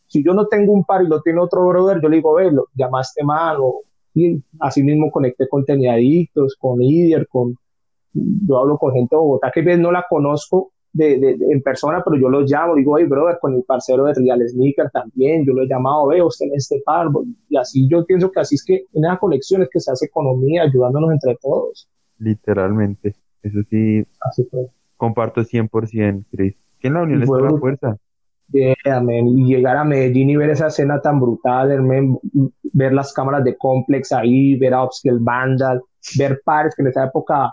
[0.07, 2.49] Si yo no tengo un par y lo tiene otro brother, yo le digo, ve,
[2.75, 3.73] llamaste mano.
[4.15, 7.55] Y así mismo conecté con Teniaditos, con Idier, con,
[8.13, 12.29] yo hablo con gente de Bogotá que no la conozco, de, en persona, pero yo
[12.29, 15.67] los llamo, digo, hey, brother, con el parcero de Real Sneaker también, yo lo he
[15.67, 17.07] llamado, veo usted en este par,
[17.49, 20.05] y así yo pienso que así es que en esa conexión es que se hace
[20.05, 21.89] economía, ayudándonos entre todos.
[22.17, 24.67] Literalmente, eso sí, así fue.
[24.95, 26.55] comparto 100%, Chris.
[26.79, 27.97] Que en la unión está la fuerza.
[28.53, 31.69] Y llegar a Medellín y ver esa escena tan brutal,
[32.73, 35.81] ver las cámaras de Complex ahí, ver a Upscale Vandal,
[36.17, 37.51] ver pares que en esa época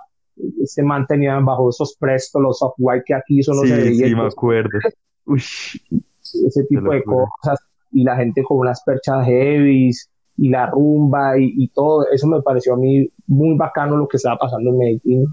[0.64, 4.78] se mantenían bajo esos prestos, los off-white que aquí son los sí, Sí, me acuerdo.
[5.26, 7.59] ese tipo de cosas.
[7.94, 12.07] Y la gente con unas perchas heavies y la rumba y, todo.
[12.11, 15.26] Eso me pareció a mí muy bacano lo que estaba pasando en Medellín.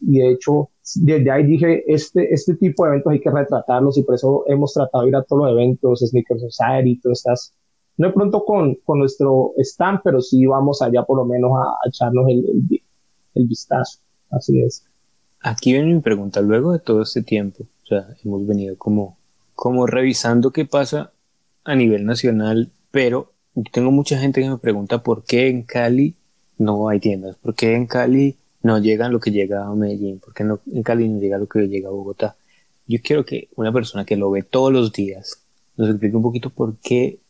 [0.00, 4.02] Y de hecho, desde ahí dije, este, este tipo de eventos hay que retratarlos y
[4.02, 7.54] por eso hemos tratado de ir a todos los eventos, Sneaker Society, todas estas
[7.98, 11.88] no de pronto con, con, nuestro stand, pero sí vamos allá por lo menos a,
[11.88, 12.44] echarnos el,
[13.34, 14.00] el, vistazo.
[14.30, 14.84] Así es.
[15.40, 19.16] Aquí viene mi pregunta, luego de todo este tiempo, o sea, hemos venido como,
[19.54, 21.12] como revisando qué pasa
[21.64, 23.32] a nivel nacional, pero
[23.72, 26.16] tengo mucha gente que me pregunta por qué en Cali
[26.58, 30.34] no hay tiendas, por qué en Cali no llegan lo que llega a Medellín, por
[30.34, 32.36] qué no, en Cali no llega lo que llega a Bogotá.
[32.86, 35.42] Yo quiero que una persona que lo ve todos los días
[35.76, 37.20] nos explique un poquito por qué,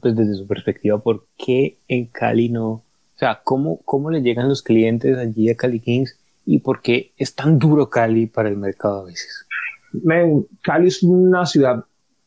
[0.00, 4.48] pues desde su perspectiva, por qué en Cali no, o sea, cómo, cómo le llegan
[4.48, 8.56] los clientes allí a Cali Kings y por qué es tan duro Cali para el
[8.56, 9.46] mercado a veces.
[10.62, 11.84] Cali es una ciudad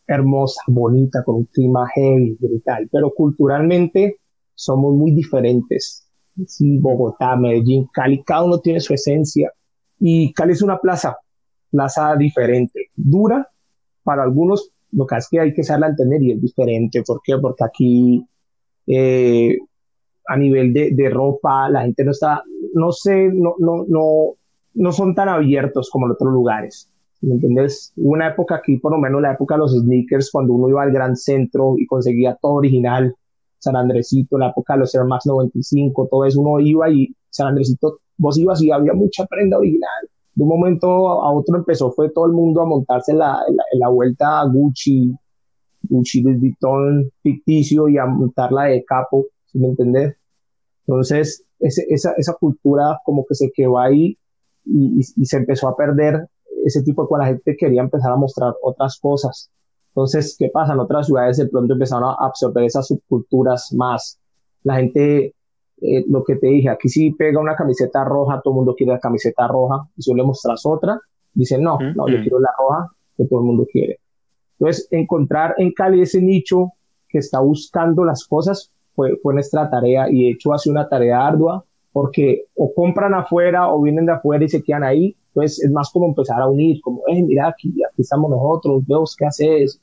[0.07, 4.19] hermosa, bonita, con un clima heavy, brutal, pero culturalmente
[4.55, 6.08] somos muy diferentes.
[6.47, 9.51] Sí, Bogotá, Medellín, Cali, cada uno tiene su esencia
[9.99, 11.17] y Cali es una plaza,
[11.71, 13.47] plaza diferente, dura
[14.03, 17.03] para algunos, lo que es que hay que saberla entender y es diferente.
[17.05, 17.37] ¿Por qué?
[17.37, 18.25] Porque aquí
[18.87, 19.57] eh,
[20.27, 24.35] a nivel de, de, ropa la gente no está no sé, no, no, no,
[24.73, 26.89] no son tan abiertos como en otros lugares.
[27.21, 27.91] ¿Me entiendes?
[27.97, 30.83] Hubo una época aquí, por lo menos la época de los sneakers, cuando uno iba
[30.83, 33.13] al gran centro y conseguía todo original,
[33.59, 37.47] San Andresito, la época de los Air Max 95, todo eso, uno iba y San
[37.47, 40.09] Andresito, vos ibas y había mucha prenda original.
[40.33, 43.39] De un momento a otro empezó, fue todo el mundo a montarse la,
[43.73, 45.13] la, vuelta a Gucci,
[45.83, 50.15] Gucci Louis Vuitton ficticio y a montarla de capo, si me entendés?
[50.87, 54.17] Entonces, esa, esa cultura como que se quedó ahí
[54.65, 56.27] y, y, se empezó a perder
[56.65, 59.51] ese tipo de cuando la gente quería empezar a mostrar otras cosas.
[59.89, 60.73] Entonces, ¿qué pasa?
[60.73, 64.19] En otras ciudades de pronto empezaron a absorber esas subculturas más.
[64.63, 65.35] La gente,
[65.81, 68.93] eh, lo que te dije, aquí si pega una camiseta roja, todo el mundo quiere
[68.93, 70.99] la camiseta roja, y si le mostras otra,
[71.33, 73.99] dicen, no, no, yo quiero la roja que todo el mundo quiere.
[74.59, 76.73] Entonces, encontrar en Cali ese nicho
[77.07, 81.25] que está buscando las cosas fue, fue nuestra tarea y de hecho hace una tarea
[81.25, 85.15] ardua porque o compran afuera o vienen de afuera y se quedan ahí.
[85.29, 89.15] Entonces es más como empezar a unir, como, eh, mira, aquí, aquí estamos nosotros, vemos
[89.15, 89.79] qué haces.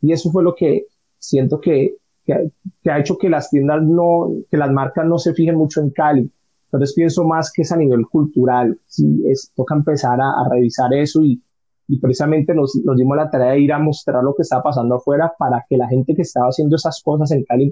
[0.00, 0.86] Y eso fue lo que
[1.18, 5.56] siento que, que, ha hecho que las tiendas no, que las marcas no se fijen
[5.56, 6.30] mucho en Cali.
[6.64, 8.78] Entonces pienso más que es a nivel cultural.
[8.86, 11.42] Sí, es, toca empezar a, revisar eso y,
[11.88, 14.96] y precisamente nos, nos, dimos la tarea de ir a mostrar lo que estaba pasando
[14.96, 17.64] afuera para que la gente que estaba haciendo esas cosas en Cali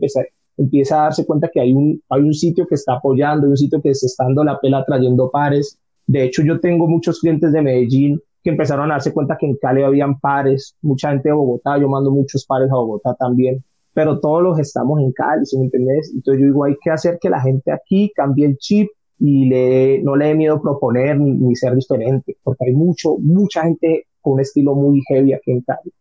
[0.56, 3.56] empiece, a darse cuenta que hay un, hay un sitio que está apoyando, hay un
[3.56, 5.78] sitio que se está dando la pela trayendo pares.
[6.06, 9.56] De hecho, yo tengo muchos clientes de Medellín que empezaron a darse cuenta que en
[9.56, 14.20] Cali habían pares, mucha gente de Bogotá, yo mando muchos pares a Bogotá también, pero
[14.20, 16.12] todos los estamos en Cali, ¿sí me entiendes?
[16.14, 18.88] Entonces yo digo, hay que hacer que la gente aquí cambie el chip
[19.18, 24.06] y le, no le dé miedo proponer ni, ser diferente, porque hay mucho, mucha gente
[24.20, 25.92] con un estilo muy heavy aquí en Cali.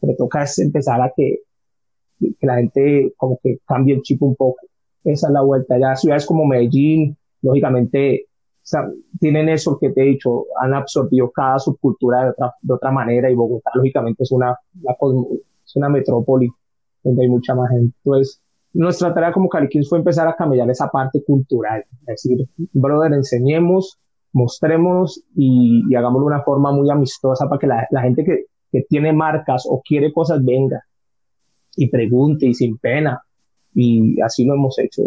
[0.00, 1.38] Pero toca empezar a que,
[2.20, 4.58] que la gente como que cambie el chip un poco.
[5.04, 5.78] Esa es la vuelta.
[5.78, 8.26] Ya ciudades como Medellín, lógicamente,
[9.20, 13.30] tienen eso que te he dicho, han absorbido cada subcultura de otra, de otra manera
[13.30, 16.48] y Bogotá, lógicamente, es una, es una metrópoli
[17.02, 17.94] donde hay mucha más gente.
[18.04, 18.40] Entonces,
[18.72, 21.84] nuestra tarea como Caliquins fue empezar a cambiar esa parte cultural.
[22.06, 23.98] Es decir, brother, enseñemos,
[24.32, 28.44] mostrémonos y, y hagámoslo de una forma muy amistosa para que la, gente que,
[28.88, 30.84] tiene marcas o quiere cosas venga
[31.74, 33.22] y pregunte y sin pena.
[33.74, 35.02] Y así lo hemos hecho.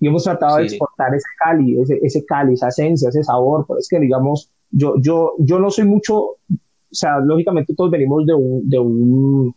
[0.00, 3.64] Y hemos tratado de exportar ese cali, ese, ese cali, esa esencia, ese sabor.
[3.66, 6.36] Pero es que, digamos, yo, yo, yo no soy mucho, o
[6.90, 9.54] sea, lógicamente todos venimos de un, de un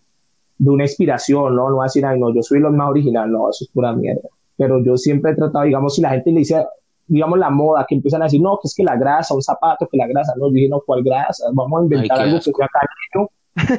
[0.57, 1.69] de una inspiración, ¿no?
[1.69, 3.93] No va a decir, ay, no, yo soy lo más original, no, eso es pura
[3.93, 4.27] mierda.
[4.55, 6.65] Pero yo siempre he tratado, digamos, si la gente le dice,
[7.05, 9.87] digamos, la moda, que empiezan a decir, no, que es que la grasa, un zapato,
[9.87, 11.45] que la grasa, no, yo dije, no, ¿cuál grasa?
[11.53, 13.29] Vamos a inventar algo que sea cariño,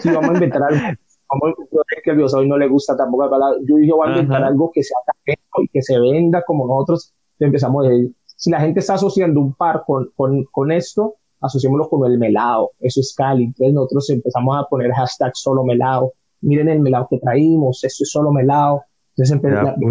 [0.01, 0.81] sí, vamos a inventar algo,
[1.31, 4.09] vamos, yo sé que a hoy no le gusta tampoco la palabra, yo dije, voy
[4.09, 8.13] a inventar algo que sea cariño y que se venda como nosotros empezamos a decir,
[8.25, 12.73] si la gente está asociando un par con, con, con esto, asociémoslo con el melado,
[12.81, 17.19] eso es Cali, entonces nosotros empezamos a poner hashtag solo melado, miren el melado que
[17.19, 18.83] traímos, esto es solo melado,
[19.17, 19.41] entonces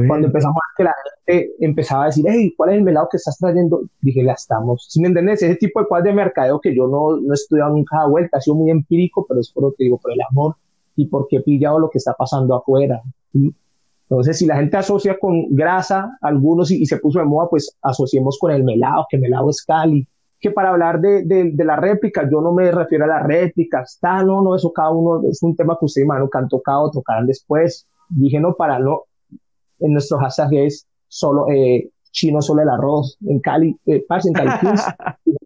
[0.08, 0.96] cuando empezamos a que la
[1.26, 3.82] gente empezaba a decir, hey, ¿cuál es el melado que estás trayendo?
[4.00, 5.44] Dije, la estamos, si me entiendes?
[5.44, 8.38] Ese tipo de cosas de mercadeo que yo no, no he estudiado nunca a vuelta,
[8.38, 10.56] ha sido muy empírico, pero es por lo que digo, por el amor
[10.98, 13.02] y porque he pillado lo que está pasando afuera.
[14.10, 18.38] Entonces, si la gente asocia con grasa algunos y, se puso de moda, pues asociemos
[18.42, 20.08] con el melado, que melado es Cali.
[20.40, 24.24] Que para hablar de, de, la réplica, yo no me refiero a la réplica, está,
[24.24, 27.26] no, no, eso cada uno es un tema que ustedes, mano, que han tocado, tocarán
[27.26, 27.88] después.
[28.10, 29.04] Dije, no, para no,
[29.80, 34.52] en nuestro hashtag es solo, eh, chino solo el arroz, en Cali, eh, en Cali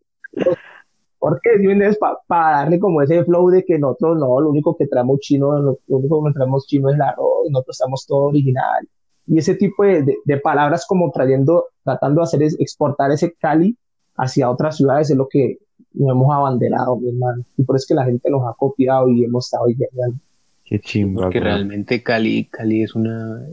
[1.22, 5.20] Porque es para darle como ese flow de que nosotros no, lo único que traemos
[5.20, 8.90] chino, lo, único que traemos chino es el arroz, nosotros estamos todo original.
[9.28, 13.78] Y ese tipo de, de, palabras como trayendo, tratando de hacer es exportar ese Cali
[14.18, 15.60] hacia otras ciudades es lo que
[15.94, 17.46] nos hemos abanderado, mi hermano.
[17.56, 20.18] Y por eso es que la gente nos ha copiado y hemos estado llegando.
[20.66, 21.26] Qué chimba.
[21.26, 23.46] Porque realmente Cali, Cali es una,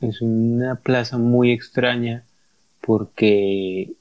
[0.00, 2.22] es una plaza muy extraña
[2.82, 3.94] porque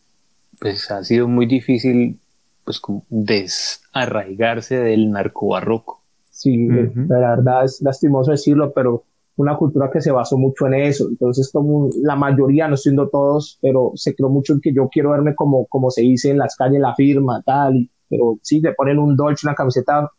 [0.60, 2.20] pues ha sido muy difícil
[2.66, 6.02] pues como desarraigarse del narco barroco.
[6.32, 9.04] Sí, la verdad es lastimoso decirlo, pero
[9.38, 11.08] una cultura que se basó mucho en eso.
[11.08, 15.12] Entonces, como la mayoría, no siendo todos, pero se creó mucho en que yo quiero
[15.12, 17.76] verme como, como se dice en las calles, la firma, tal.
[17.76, 20.10] Y, pero sí, te ponen un Dolce, una camiseta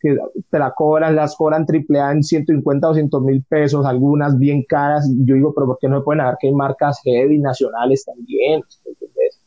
[0.00, 0.16] que
[0.50, 4.64] te la cobran, las cobran triple A en 150 o 200 mil pesos, algunas bien
[4.64, 5.08] caras.
[5.24, 8.62] Yo digo, pero ¿por qué no me pueden dar que hay marcas heavy nacionales también?
[8.84, 9.40] Entonces,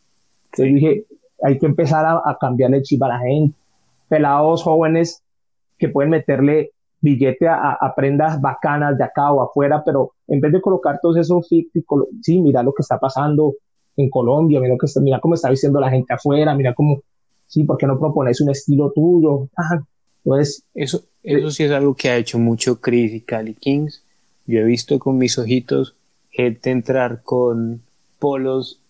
[0.57, 1.05] yo dije,
[1.41, 3.55] hay que empezar a, cambiarle el chip a la gente.
[4.07, 5.23] Pelados jóvenes
[5.77, 6.71] que pueden meterle
[7.01, 11.47] billete a, prendas bacanas de acá o afuera, pero en vez de colocar todos esos
[11.47, 11.83] fictos,
[12.21, 13.55] sí, mira lo que está pasando
[13.95, 17.01] en Colombia, mira, que está, mira cómo está diciendo la gente afuera, mira cómo,
[17.47, 19.47] sí, ¿por qué no propones un estilo tuyo?
[20.23, 24.03] entonces, eso, eso sí es algo que ha hecho mucho Chris y Cali Kings.
[24.45, 25.95] Yo he visto con mis ojitos
[26.31, 27.81] gente entrar con
[28.19, 28.81] polos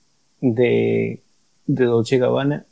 [0.42, 1.22] de
[1.70, 2.66] de Dolce Gabbana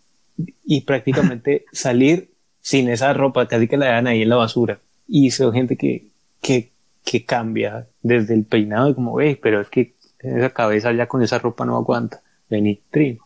[0.66, 2.32] y prácticamente salir
[2.62, 4.80] sin esa ropa, casi que la dejan ahí en la basura.
[5.08, 6.08] Y son gente que,
[6.42, 6.72] que,
[7.06, 11.22] que cambia desde el peinado, y como, ve, pero es que esa cabeza ya con
[11.22, 12.22] esa ropa no aguanta.
[12.50, 13.20] Vení, trim.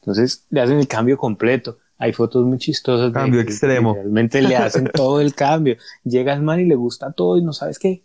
[0.00, 1.78] Entonces le hacen el cambio completo.
[1.98, 3.12] Hay fotos muy chistosas.
[3.12, 3.94] Cambio extremo.
[3.94, 5.76] Realmente le hacen todo el cambio.
[6.04, 8.02] Llega el man y le gusta todo y no sabes qué.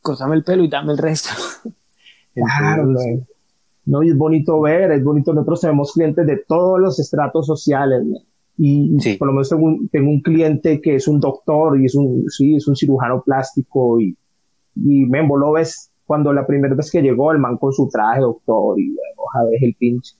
[0.00, 1.30] Cósame el pelo y dame el resto.
[2.34, 2.94] claro,
[3.86, 4.02] ¿no?
[4.02, 8.02] Y es bonito ver, es bonito, nosotros tenemos clientes de todos los estratos sociales,
[8.56, 11.94] Y por lo menos tengo un, tengo un, cliente que es un doctor y es
[11.94, 14.16] un, sí, es un cirujano plástico y,
[14.76, 18.20] y me lo ves cuando la primera vez que llegó el man con su traje
[18.20, 20.14] doctor y bueno, ver el pinche.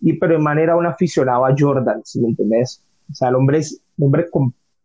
[0.00, 2.84] Y pero de manera un aficionado a Jordan, si me entiendes.
[3.10, 4.26] O sea, el hombre, es, el hombre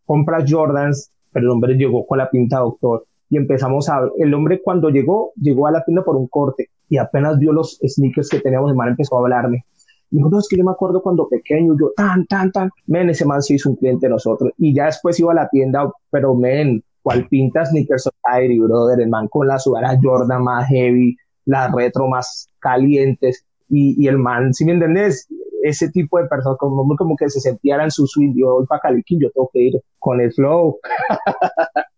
[0.06, 3.04] compra Jordans, pero el hombre llegó con la pinta doctor.
[3.28, 6.98] Y empezamos a, el hombre cuando llegó, llegó a la tienda por un corte y
[6.98, 9.64] apenas vio los sneakers que teníamos, el man empezó a hablarme.
[10.10, 13.26] Dijo, no, es que yo me acuerdo cuando pequeño, yo tan, tan, tan, men, ese
[13.26, 14.52] man se hizo un cliente de nosotros.
[14.56, 19.00] Y ya después iba a la tienda, pero men, ¿cuál pinta Sneakers Society, brother?
[19.00, 23.44] El man con la sudara Jordan más heavy, las retro más calientes.
[23.68, 25.28] Y, y el man, si me entendés,
[25.62, 28.80] ese tipo de personas, como, como que se sentían en su swing, yo voy para
[28.80, 30.78] Caliquín, yo tengo que ir con el flow.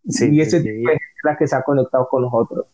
[0.08, 2.66] Sí, y ese tipo es la que se ha conectado con nosotros.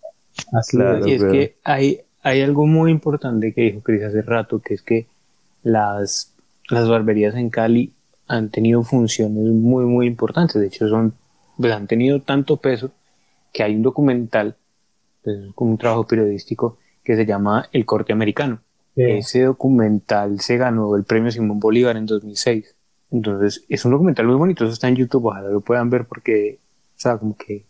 [0.53, 4.75] Así y es que hay, hay algo muy importante que dijo Cris hace rato, que
[4.75, 5.07] es que
[5.63, 6.35] las,
[6.69, 7.93] las barberías en Cali
[8.29, 10.61] han tenido funciones muy, muy importantes.
[10.61, 11.15] De hecho, son,
[11.57, 12.91] pues, han tenido tanto peso
[13.53, 14.57] que hay un documental,
[15.23, 18.61] pues, como un trabajo periodístico, que se llama El Corte Americano.
[18.97, 22.75] Ese documental se ganó el premio Simón Bolívar en 2006.
[23.11, 26.59] Entonces, es un documental muy bonito, eso está en YouTube, ojalá lo puedan ver porque,
[26.97, 27.67] o sea, como que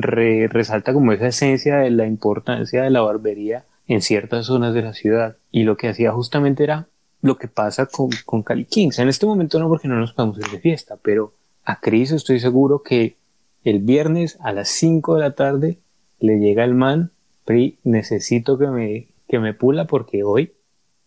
[0.00, 4.94] resalta como esa esencia de la importancia de la barbería en ciertas zonas de la
[4.94, 5.36] ciudad.
[5.50, 6.86] Y lo que hacía justamente era
[7.20, 8.98] lo que pasa con, con Cali Kings.
[8.98, 11.34] En este momento no, porque no nos podemos ir de fiesta, pero
[11.64, 13.16] a Chris estoy seguro que
[13.64, 15.78] el viernes a las 5 de la tarde
[16.18, 17.10] le llega el man,
[17.44, 20.52] Pri, necesito que me, que me pula porque hoy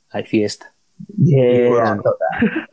[0.09, 0.73] hay fiesta.
[1.17, 2.65] Yeah, total.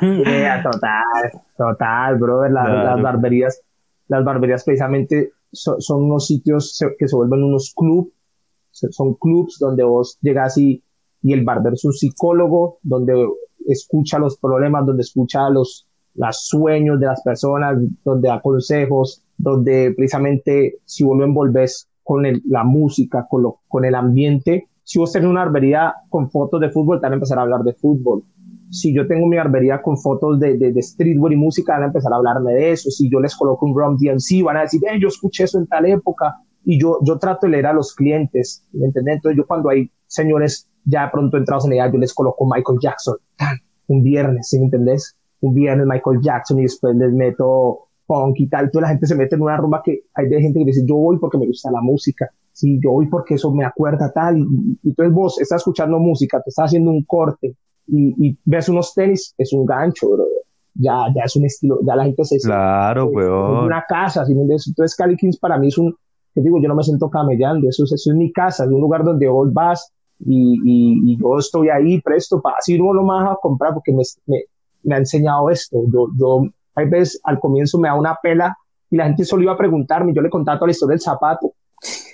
[0.24, 2.50] yeah, total, total, brother.
[2.50, 3.62] las barberías,
[4.08, 8.12] las barberías precisamente son unos sitios que se vuelven unos clubs,
[8.70, 10.82] son clubs donde vos llegas y,
[11.22, 13.14] y el barbero es un psicólogo, donde
[13.66, 19.92] escucha los problemas, donde escucha los, los sueños de las personas, donde da consejos, donde
[19.96, 25.12] precisamente si vos lo envolves con la música, con, lo, con el ambiente, si vos
[25.12, 28.22] tenés una barbería con fotos de fútbol, te van a empezar a hablar de fútbol.
[28.74, 31.86] Si yo tengo mi barbería con fotos de, de, de streetwear y música, van a
[31.86, 32.90] empezar a hablarme de eso.
[32.90, 35.66] Si yo les coloco un Rum DMC, van a decir, eh, yo escuché eso en
[35.68, 36.34] tal época.
[36.64, 39.16] Y yo, yo trato de leer a los clientes, ¿me entiendes?
[39.16, 43.16] Entonces yo cuando hay señores ya pronto entrados en edad, yo les coloco Michael Jackson,
[43.86, 45.16] un viernes, ¿sí me entendés?
[45.40, 49.14] Un viernes Michael Jackson y después les meto punk y tal, toda la gente se
[49.14, 51.70] mete en una rumba que hay de gente que dice, yo voy porque me gusta
[51.70, 55.98] la música, sí, yo voy porque eso me acuerda tal, y, entonces vos estás escuchando
[55.98, 57.56] música, te estás haciendo un corte
[57.86, 60.24] y, y ves unos tenis, es un gancho, bro.
[60.74, 63.66] Ya, ya es un estilo, ya la gente se Claro, weón.
[63.66, 64.32] una casa, ¿sí?
[64.32, 65.94] entonces Cali Kings para mí es un,
[66.34, 69.04] te digo, yo no me siento camellando, eso, eso es mi casa, es un lugar
[69.04, 73.30] donde vos vas y, y, y yo estoy ahí presto para, así no lo más
[73.30, 74.38] a comprar porque me, me,
[74.82, 76.42] me ha enseñado esto, yo, yo
[76.74, 78.56] hay veces al comienzo me da una pela
[78.90, 81.52] y la gente solo iba a preguntarme, yo le contaba toda la historia del zapato.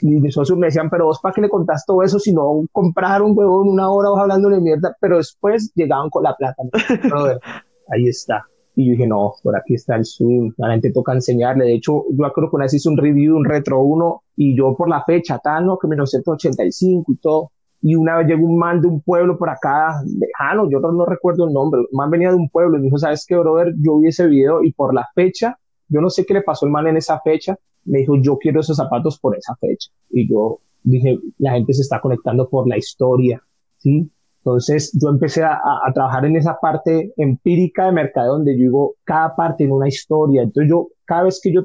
[0.03, 2.65] Y mis socios me decían, pero vos para qué le contás todo eso si no
[2.73, 6.63] compraron huevón una hora vos hablando de mierda, pero después llegaban con la plata.
[7.89, 8.45] ahí está.
[8.77, 11.65] Y yo dije, no, por aquí está el swing, la gente toca enseñarle.
[11.65, 14.75] De hecho, yo creo que una vez hice un review, un retro 1, y yo
[14.77, 15.77] por la fecha, tal, ¿no?
[15.77, 17.51] Que 1985 y todo.
[17.83, 21.47] Y una vez llegó un man de un pueblo por acá, lejano, yo no, recuerdo
[21.47, 23.75] el nombre, el man venía de un pueblo y me dijo, ¿sabes qué, brother?
[23.79, 26.73] Yo vi ese video y por la fecha, yo no sé qué le pasó al
[26.73, 29.91] man en esa fecha, me dijo, yo quiero esos zapatos por esa fecha.
[30.11, 33.43] Y yo dije, la gente se está conectando por la historia,
[33.79, 34.11] ¿sí?
[34.39, 35.61] Entonces yo empecé a,
[35.93, 40.43] trabajar en esa parte empírica de mercado donde yo digo, cada parte en una historia.
[40.43, 41.65] Entonces yo, cada vez que yo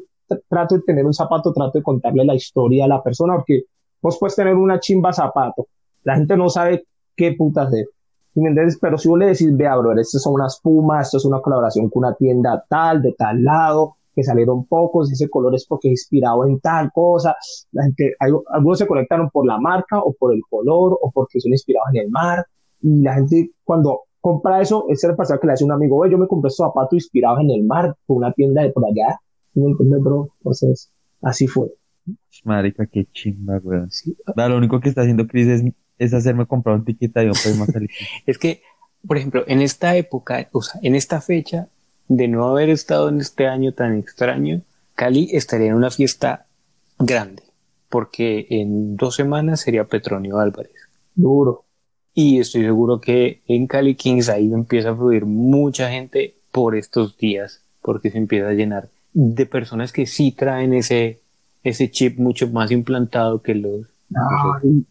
[0.50, 3.64] trato de tener un zapato, trato de contarle la historia a la persona, porque
[4.02, 5.68] vos puedes tener una chimba zapato,
[6.04, 6.86] la gente no sabe
[7.16, 7.86] qué puta hacer.
[8.36, 8.78] me entiendes?
[8.80, 11.90] Pero si vos le decís, vea, bro, estas son unas pumas, esto es una colaboración
[11.90, 16.02] con una tienda tal, de tal lado, que salieron pocos, ese color es porque es
[16.02, 17.36] inspirado en tal cosa.
[17.72, 18.14] La gente,
[18.50, 22.02] algunos se conectaron por la marca o por el color o porque son inspirados en
[22.04, 22.46] el mar.
[22.82, 26.10] Y la gente, cuando compra eso, es el pasado que le hace un amigo, ve,
[26.10, 29.20] yo me compré estos zapatos inspirados en el mar por una tienda de por allá.
[29.54, 30.30] ¿Me entiendes, bro?
[30.40, 30.92] Entonces,
[31.22, 31.72] así fue.
[32.44, 33.82] Marica, qué chimba, güey.
[34.36, 35.64] lo único que está haciendo Chris es
[35.98, 37.70] es hacerme comprar un ticket de un más
[38.26, 38.62] Es que,
[39.06, 41.70] por ejemplo, en esta época, o sea, en esta fecha,
[42.08, 44.62] de no haber estado en este año tan extraño,
[44.96, 46.46] Cali estaría en una fiesta
[47.00, 47.44] grande,
[47.90, 50.74] porque en dos semanas sería Petronio Álvarez.
[51.16, 51.64] Duro.
[52.14, 57.18] Y estoy seguro que en Cali Kings ahí empieza a fluir mucha gente por estos
[57.18, 61.20] días, porque se empieza a llenar de personas que sí traen ese,
[61.64, 63.88] ese chip mucho más implantado que los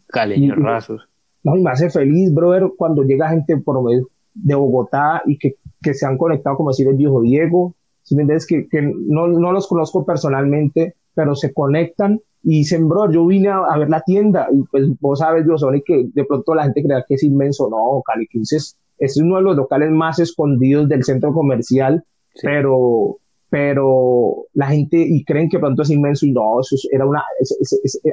[0.07, 1.07] caleños rasos.
[1.43, 5.55] No, y me hace feliz, brother, cuando llega gente por medio de Bogotá y que,
[5.81, 9.27] que se han conectado, como decir el viejo Diego, si me entiendes, que, que no,
[9.27, 14.01] no, los conozco personalmente, pero se conectan y dicen, bro, yo vine a, ver la
[14.01, 17.67] tienda y pues vos sabes, Dios, que de pronto la gente crea que es inmenso,
[17.69, 22.03] no, Cali 15 es, es uno de los locales más escondidos del centro comercial,
[22.43, 23.17] pero
[23.49, 27.23] pero la gente y creen que pronto es inmenso y no, eso era una,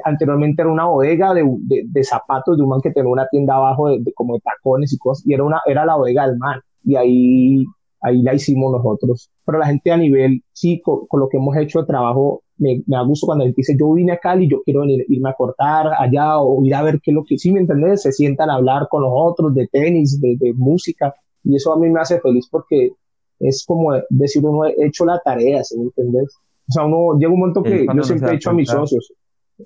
[0.05, 3.89] anteriormente era una bodega de, de, zapatos de un man que tenía una tienda abajo
[3.89, 6.95] de, como de tacones y cosas y era una, era la bodega del man y
[6.95, 7.65] ahí,
[8.01, 9.29] ahí la hicimos nosotros.
[9.45, 12.95] Pero la gente a nivel, sí, con, lo que hemos hecho de trabajo, me, me,
[12.97, 15.87] da gusto cuando él dice, yo vine a Cali, yo quiero venir, irme a cortar
[15.97, 18.03] allá o ir a ver qué es lo que, sí, ¿me entiendes?
[18.03, 21.13] Se sientan a hablar con los otros de tenis, de, de música
[21.43, 22.91] y eso a mí me hace feliz porque
[23.39, 26.35] es como decir uno he hecho la tarea, ¿sí me entiendes?
[26.69, 29.13] O sea, uno llega un momento que yo siempre he dicho a mis socios,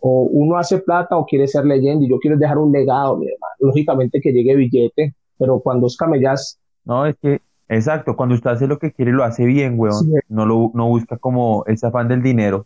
[0.01, 3.27] o uno hace plata o quiere ser leyenda y yo quiero dejar un legado, mi
[3.27, 3.53] hermano.
[3.59, 6.59] Lógicamente que llegue billete, pero cuando es camellas...
[6.83, 10.11] No, es que, exacto, cuando usted hace lo que quiere lo hace bien, weón.
[10.27, 12.65] No, lo, no busca como ese afán del dinero,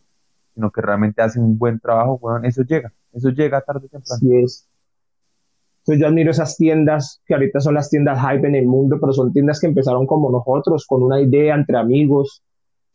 [0.54, 2.46] sino que realmente hace un buen trabajo, weón.
[2.46, 4.44] Eso llega, eso llega tarde o temprano.
[4.44, 4.68] Es.
[5.82, 9.14] Entonces yo admiro esas tiendas que ahorita son las tiendas hype en el mundo, pero
[9.14, 12.44] son tiendas que empezaron como nosotros, con una idea entre amigos,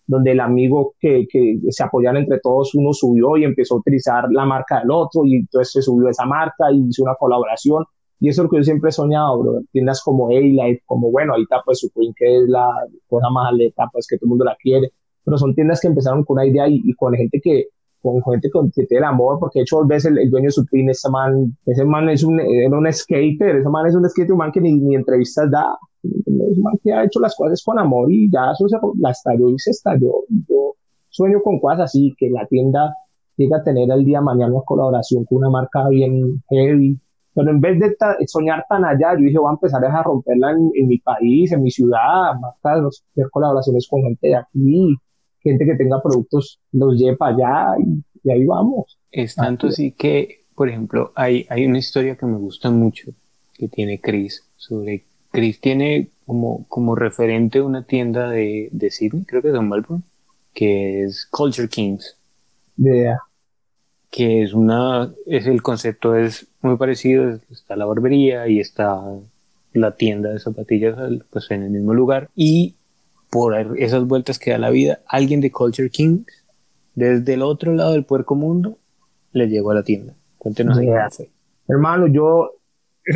[0.07, 4.30] donde el amigo que, que se apoyan entre todos, uno subió y empezó a utilizar
[4.30, 7.84] la marca del otro y entonces se subió esa marca y hizo una colaboración.
[8.20, 9.61] Y eso es lo que yo siempre he soñado, bro.
[9.72, 12.68] Tiendas como A-Life, como bueno, ahorita pues Supreme, que es la
[13.09, 14.93] cosa más aleta, pues que todo el mundo la quiere.
[15.24, 17.66] Pero son tiendas que empezaron con una idea y, y con gente que,
[18.12, 21.11] con gente con, que tiene amor, porque de hecho ves el, el dueño Supreme, ese
[21.11, 24.52] man, ese man es un, era un skater, ese man es un skater, un man
[24.52, 28.11] que ni, ni entrevistas da, es un man que ha hecho las cosas con amor
[28.11, 30.24] y ya eso se, la estalló y se estalló.
[30.48, 30.74] Yo
[31.09, 32.94] sueño con cosas así, que la tienda
[33.36, 36.98] llega a tener el día de mañana una colaboración con una marca bien heavy.
[37.34, 37.94] Pero en vez de
[38.26, 41.70] soñar tan allá, yo dije, voy a empezar a romperla en, mi país, en mi
[41.70, 44.96] ciudad, marcas, hacer colaboraciones con gente de aquí,
[45.51, 48.99] gente que tenga productos, los lleve para allá y, ahí vamos.
[49.12, 53.12] Es tanto así que, por ejemplo, hay, hay una historia que me gusta mucho
[53.55, 59.42] que tiene Chris sobre Chris tiene como, como referente una tienda de, de Sydney, creo
[59.42, 60.03] que es de Melbourne,
[60.55, 62.16] que es Culture Kings.
[62.76, 63.20] Yeah.
[64.11, 69.01] Que es una, es el concepto es muy parecido, está la barbería y está
[69.72, 70.97] la tienda de zapatillas
[71.30, 72.76] pues en el mismo lugar y
[73.37, 76.24] por esas vueltas que da la vida, alguien de Culture Kings
[76.95, 78.78] desde el otro lado del puerco mundo
[79.32, 80.14] le llegó a la tienda.
[80.39, 81.30] Cuéntenos qué hace.
[81.68, 82.53] Hermano, yo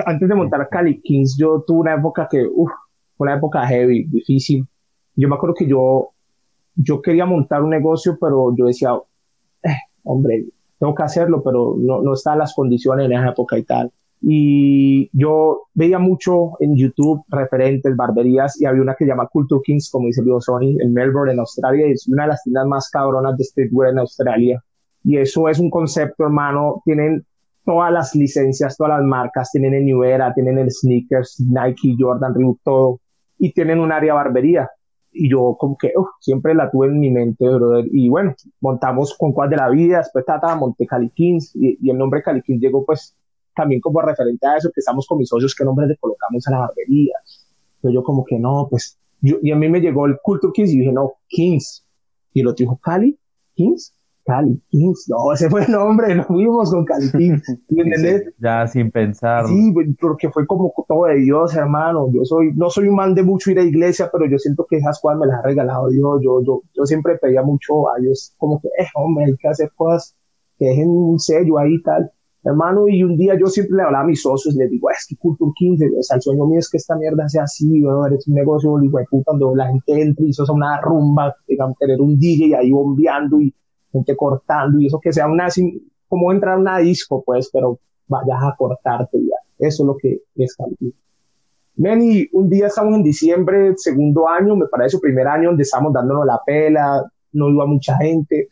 [0.05, 2.71] antes de montar Cali Kings, yo tuve una época que, uff,
[3.16, 4.66] una época heavy, difícil.
[5.16, 6.11] Yo me acuerdo que yo,
[6.75, 8.91] yo quería montar un negocio, pero yo decía,
[9.62, 10.47] eh, hombre,
[10.79, 13.91] tengo que hacerlo, pero no, no están las condiciones en esa época y tal.
[14.23, 19.62] Y yo veía mucho en YouTube referentes, barberías, y había una que se llama Culture
[19.64, 22.66] Kings, como dice Leo Sony, en Melbourne, en Australia, y es una de las tiendas
[22.66, 24.62] más cabronas de streetwear en Australia.
[25.03, 26.83] Y eso es un concepto, hermano.
[26.85, 27.25] Tienen
[27.64, 32.35] todas las licencias, todas las marcas, tienen el New Era, tienen el Sneakers, Nike, Jordan,
[32.35, 33.01] Reebok, todo,
[33.39, 34.68] y tienen un área barbería.
[35.12, 37.87] Y yo como que siempre la tuve en mi mente, brother.
[37.91, 41.99] Y bueno, montamos con cuál de la vida, después tata, monté Cali Kings, y, el
[41.99, 43.16] nombre Cali Kings llegó pues
[43.61, 46.51] también como referente a eso, que estamos con mis socios, qué nombre le colocamos a
[46.51, 47.15] la barbería.
[47.77, 50.71] Entonces yo como que no, pues, yo, y a mí me llegó el Culture Kings
[50.71, 51.85] y dije, no, Kings.
[52.33, 53.19] Y lo dijo Cali,
[53.55, 53.93] Kings,
[54.25, 58.33] Cali Kings, no, ese fue el nombre, nos fuimos con Cali Kings, ¿entendés?
[58.39, 59.47] ya sin pensar.
[59.47, 62.11] Sí, porque fue como todo de Dios, hermano.
[62.13, 64.77] Yo soy, no soy un man de mucho ir a iglesia, pero yo siento que
[64.77, 66.21] esas cosas me las ha regalado Dios.
[66.23, 69.71] Yo, yo, yo siempre pedía mucho a Dios, como que, eh, hombre, hay que hacer
[69.75, 70.17] cosas
[70.59, 72.11] que dejen un sello ahí y tal.
[72.43, 75.16] Hermano, y un día yo siempre le hablaba a mis socios, les digo, es que
[75.16, 78.07] Culture Kings, o sea, el sueño mío es que esta mierda sea así, ¿no?
[78.07, 82.01] eres un negocio, digo, donde la gente entre y eso es una rumba, digamos, tener
[82.01, 83.55] un DJ ahí bombeando y
[83.93, 85.49] gente cortando y eso que sea una,
[86.09, 87.78] como entrar a una disco, pues, pero
[88.09, 89.36] vayas a cortarte ya.
[89.59, 90.95] Eso es lo que es Cali.
[91.76, 96.26] Manny, un día estamos en diciembre, segundo año, me parece, primer año, donde estamos dándonos
[96.26, 98.49] la pela, no iba mucha gente,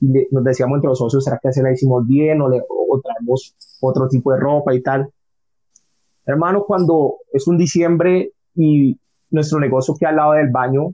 [0.00, 3.54] nos decíamos entre los socios, ¿será que se la hicimos bien o, le, o traemos
[3.80, 5.08] otro tipo de ropa y tal?
[6.24, 8.98] Hermano, cuando es un diciembre y
[9.30, 10.92] nuestro negocio que al lado del baño,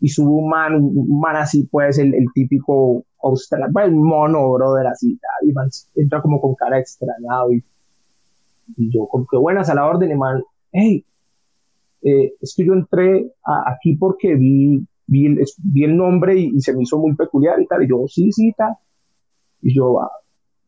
[0.00, 4.86] y sube un man, un man así, pues, el, el típico australiano, pues, mono, brother,
[4.86, 7.64] así, y man, entra como con cara extrañado y,
[8.76, 10.42] y yo, como que buenas a la orden, y man,
[10.72, 11.04] hey,
[12.02, 13.32] eh, es que yo entré
[13.66, 17.66] aquí porque vi, vi, el, vi el nombre y, se me hizo muy peculiar y
[17.66, 18.74] tal, y yo, sí, sí, tal,
[19.60, 20.10] y yo, ¿a,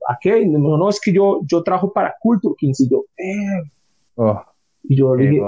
[0.09, 0.45] ¿a qué?
[0.47, 3.71] No, no, es que yo, yo trabajo para Culture Kings, y yo, eh,
[4.17, 4.43] oh.
[4.83, 5.43] Y yo dije,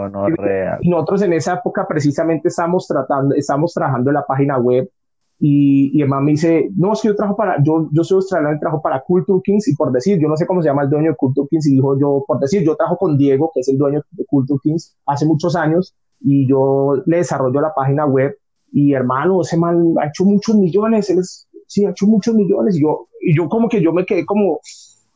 [0.82, 4.90] y nosotros en esa época precisamente estamos tratando, estamos trabajando en la página web
[5.38, 8.16] y, y el man me dice, no, es que yo trabajo para, yo, yo soy
[8.16, 10.82] australiano y trabajo para Culture Kings y por decir, yo no sé cómo se llama
[10.82, 13.60] el dueño de Culture Kings y dijo yo, por decir, yo trabajo con Diego, que
[13.60, 18.06] es el dueño de Culture Kings, hace muchos años y yo le desarrollo la página
[18.06, 18.36] web
[18.72, 22.76] y hermano, ese man ha hecho muchos millones, él es, sí, ha hecho muchos millones
[22.76, 24.60] y yo, y yo como que yo me quedé como,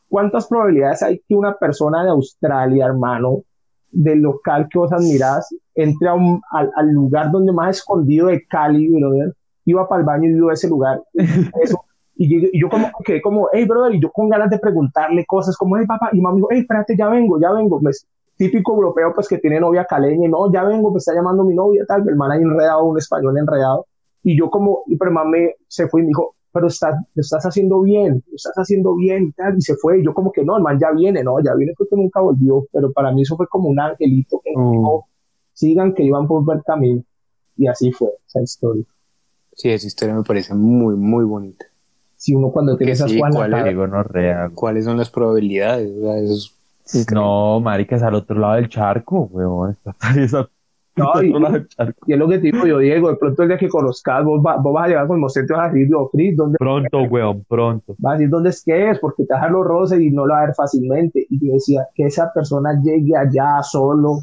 [0.07, 3.43] ¿cuántas probabilidades hay que una persona de Australia, hermano,
[3.91, 8.45] del local que vos admirás, entre a un, al, al, lugar donde más escondido de
[8.45, 9.33] Cali, brother,
[9.65, 11.01] iba para el baño y vio ese lugar.
[11.61, 11.81] Eso,
[12.17, 15.77] y, yo como que como, hey, brother, y yo con ganas de preguntarle cosas como,
[15.77, 17.79] hey, papá, y mamá dijo, hey, espérate, ya vengo, ya vengo.
[17.79, 18.07] Pues,
[18.37, 21.55] típico europeo, pues, que tiene novia caleña, y no, ya vengo, me está llamando mi
[21.55, 23.87] novia, tal, mi hermana enredado, un español enredado.
[24.23, 27.45] Y yo como, y pero me, se fue y me dijo, pero estás, lo estás
[27.45, 30.43] haciendo bien, lo estás haciendo bien y tal, y se fue, y yo como que
[30.43, 33.35] no, el man ya viene, no, ya viene porque nunca volvió, pero para mí eso
[33.35, 34.71] fue como un angelito que mm.
[34.71, 35.05] dijo,
[35.53, 37.03] sigan que iban por buen camino,
[37.57, 38.85] y así fue esa historia.
[39.53, 41.65] Sí, esa historia me parece muy, muy bonita.
[42.15, 44.03] Si uno cuando tiene esas sí, ¿cuáles, no
[44.55, 46.56] ¿Cuáles son las probabilidades?
[47.13, 49.75] No, marica, es al otro lado del charco, weón.
[50.15, 50.49] Esa
[50.97, 51.31] no, y,
[52.13, 54.57] es lo que te digo yo, Diego, de pronto el día que conozcas, vos, vas
[54.57, 56.57] a llegar con el mocete y vas a decir, yo, Chris, ¿dónde?
[56.57, 57.95] Pronto, weón, pronto.
[57.99, 58.99] Vas a decir, ¿dónde es que es?
[58.99, 61.25] Porque te dejan los roces y no lo va a ver fácilmente.
[61.29, 64.19] Y yo decía, que esa persona llegue allá solo.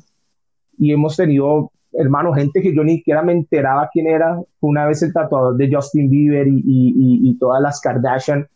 [0.77, 4.41] Y hemos tenido, hermano, gente que yo ni siquiera me enteraba quién era.
[4.61, 8.49] Una vez el tatuador de Justin Bieber y, y, y, todas las Kardashian.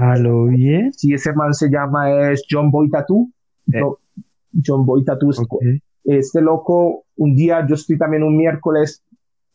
[0.00, 0.92] ¿A lo bien?
[0.92, 3.30] Sí, ese man se llama, es John Boy Tattoo.
[3.72, 3.80] Eh.
[4.64, 5.30] John Boy Tattoo.
[5.30, 9.02] Okay este loco, un día yo estoy también un miércoles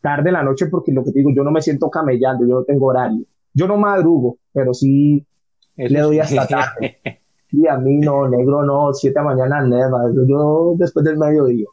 [0.01, 2.55] tarde en la noche porque lo que te digo, yo no me siento camellando, yo
[2.55, 3.23] no tengo horario.
[3.53, 5.25] Yo no madrugo, pero sí
[5.75, 6.97] le doy hasta tarde.
[7.53, 11.67] Y a mí no, negro no, siete de la mañana, nada, yo después del mediodía.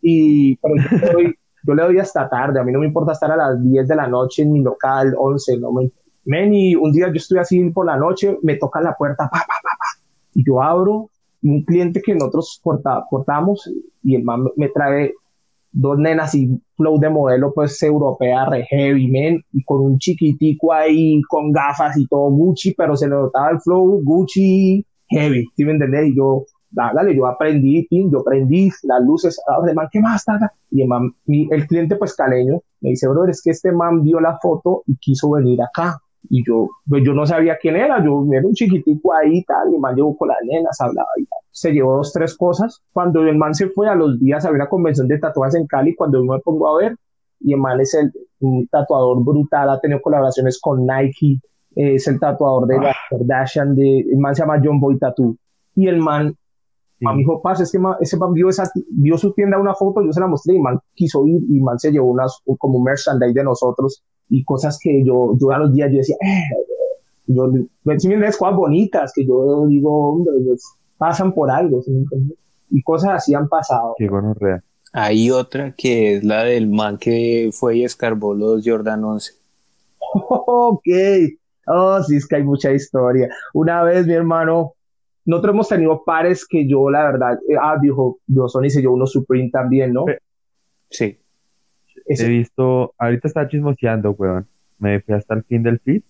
[0.00, 3.12] y, pero yo le, doy, yo le doy hasta tarde, a mí no me importa
[3.12, 5.90] estar a las 10 de la noche en mi local, 11, no me
[6.24, 9.38] Men, y un día yo estoy así por la noche, me toca la puerta, pa,
[9.38, 10.04] pa, pa, pa,
[10.34, 11.10] y yo abro,
[11.42, 13.70] un cliente que nosotros cortamos,
[14.02, 15.12] y el man me trae
[15.70, 20.72] dos nenas y flow de modelo pues europea re heavy, men, y con un chiquitico
[20.72, 25.64] ahí, con gafas y todo Gucci, pero se le notaba el flow Gucci heavy, ¿sí
[25.64, 26.08] me entendés?
[26.08, 30.24] Y yo, dale, yo aprendí, yo aprendí las luces, el man, ¿qué más?
[30.70, 34.20] Y el, man, el cliente pues caleño me dice, bro, es que este man vio
[34.20, 36.00] la foto y quiso venir acá.
[36.28, 39.70] Y yo, pues yo no sabía quién era, yo era un chiquitico ahí y tal,
[39.70, 41.38] y el man llegó con las nenas, hablaba y tal.
[41.50, 42.82] Se llevó dos, tres cosas.
[42.92, 45.94] Cuando el man se fue a los días, había una convención de tatuajes en Cali,
[45.94, 46.96] cuando yo me pongo a ver,
[47.40, 51.40] y el man es el, un tatuador brutal, ha tenido colaboraciones con Nike,
[51.74, 52.94] es el tatuador de ah.
[53.10, 55.36] Kardashian, de, el man se llama John Boy Tattoo.
[55.74, 56.34] Y el man,
[56.98, 57.06] sí.
[57.06, 60.12] me dijo, pasa, ese man, ese man vio, esa, vio su tienda una foto, yo
[60.12, 62.80] se la mostré y el man quiso ir y el man se llevó unas, como
[62.80, 66.42] merchandise de nosotros y cosas que yo, yo a los días yo decía, eh,
[67.26, 67.50] yo,
[67.98, 70.64] si me cosas bonitas que yo digo, hombre, pues,
[70.98, 71.82] pasan por algo,
[72.70, 73.94] y cosas así han pasado.
[73.98, 74.62] Qué bueno, real.
[74.92, 79.32] Hay otra que es la del man que fue y escarbó los Jordan 11.
[80.28, 80.88] ok,
[81.66, 83.28] Oh, sí, es que hay mucha historia.
[83.52, 84.74] Una vez, mi hermano,
[85.24, 88.94] nosotros hemos tenido pares que yo, la verdad, eh, ah, dijo, yo Sony se llevó
[88.94, 90.04] unos Supreme también, ¿no?
[90.90, 91.18] Sí.
[92.06, 94.46] He visto, ahorita está chismoseando, weón.
[94.78, 96.02] Me fui hasta el fin del feed.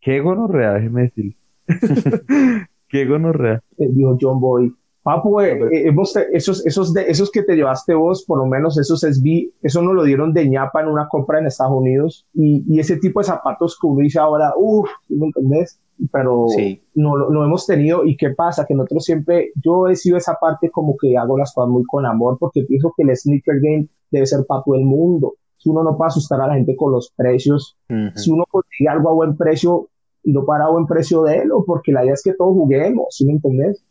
[0.00, 1.36] Qué gonorrea, déjeme decir.
[2.88, 3.62] Qué gonorrea.
[3.78, 4.74] Eh, dijo John Boy.
[5.02, 5.94] Papu, eh, eh,
[6.32, 9.94] esos, esos, de, esos que te llevaste vos, por lo menos esos SB, eso nos
[9.94, 12.26] lo dieron de ñapa en una compra en Estados Unidos.
[12.34, 15.80] Y, y ese tipo de zapatos que uno dice ahora, uff, ¿me entendés?
[16.12, 16.46] Pero
[16.94, 18.04] no lo hemos tenido.
[18.04, 18.66] ¿Y qué pasa?
[18.66, 22.04] Que nosotros siempre, yo he sido esa parte como que hago las cosas muy con
[22.04, 25.34] amor, porque pienso que el sneaker game debe ser para todo el mundo.
[25.60, 27.76] Si uno no puede asustar a la gente con los precios,
[28.14, 29.88] si uno consigue algo a buen precio,
[30.24, 33.26] no para a buen precio de él, porque la idea es que todos juguemos, ¿sí
[33.26, 33.84] me entendés?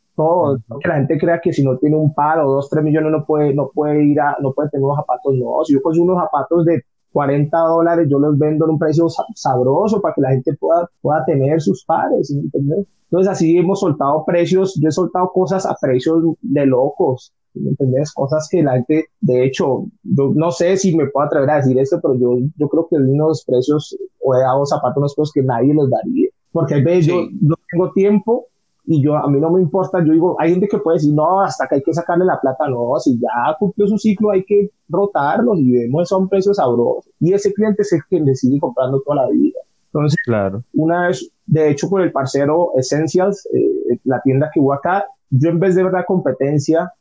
[0.81, 3.23] que la gente crea que si no tiene un par o dos, tres millones no
[3.23, 6.21] puede, no puede ir a, no puede tener unos zapatos, no, si yo consigo unos
[6.23, 10.55] zapatos de 40 dólares, yo los vendo en un precio sabroso para que la gente
[10.55, 12.87] pueda, pueda tener sus pares, ¿me entiendes?
[13.05, 18.13] Entonces así hemos soltado precios, yo he soltado cosas a precios de locos, ¿me entiendes?
[18.13, 21.77] Cosas que la gente, de hecho, yo no sé si me puedo atrever a decir
[21.79, 25.43] esto, pero yo, yo creo que unos precios, o he dado zapatos, unos precios que
[25.43, 28.47] nadie los daría, porque a veces yo no tengo tiempo
[28.85, 31.41] y yo, a mí no me importa, yo digo, hay gente que puede decir, no,
[31.41, 34.71] hasta que hay que sacarle la plata, no, si ya cumplió su ciclo hay que
[34.87, 37.11] rotarlos y vemos son precios sabrosos.
[37.19, 39.59] Y ese cliente es el que le sigue comprando toda la vida.
[39.93, 40.63] Entonces, claro.
[40.73, 45.49] una vez, de hecho, con el parcero Essentials, eh, la tienda que hubo acá, yo
[45.49, 46.91] en vez de ver la competencia,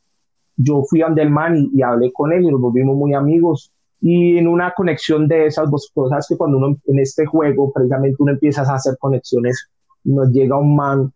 [0.61, 3.71] yo fui a Andelman y, y hablé con él y nos volvimos muy amigos.
[4.01, 8.17] Y en una conexión de esas dos cosas que cuando uno en este juego, precisamente
[8.19, 9.69] uno empieza a hacer conexiones,
[10.03, 11.13] nos llega un man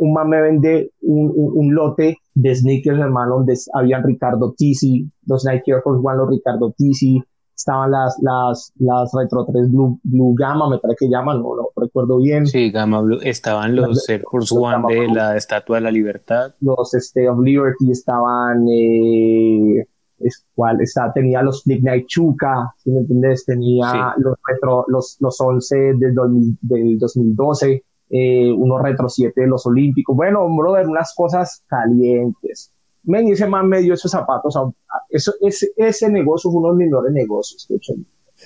[0.00, 5.44] un man me vende un, un, lote de sneakers, hermano, donde habían Ricardo Tisi, los
[5.44, 7.22] Nike Air Force One, los Ricardo Tisi,
[7.60, 11.72] estaban las, las, las Retro 3 Blue, Blue Gamma, me parece que llaman, no lo
[11.76, 12.46] recuerdo bien.
[12.46, 16.54] Sí, Gamma Blue, estaban los Air Force One de la Estatua de la Libertad.
[16.60, 19.86] Los State of Liberty estaban, eh,
[20.20, 25.16] es, cual, está, tenía los Flip Night Chuka, si me entiendes, tenía los retro, los,
[25.20, 26.14] los 11 del,
[26.62, 30.16] del 2012 eh, unos retro 7 de los Olímpicos.
[30.16, 32.72] Bueno, brother, unas cosas calientes.
[33.04, 34.54] Men, ese man me dio esos zapatos.
[35.08, 37.68] Eso, ese, ese negocio fue uno de los mejores negocios.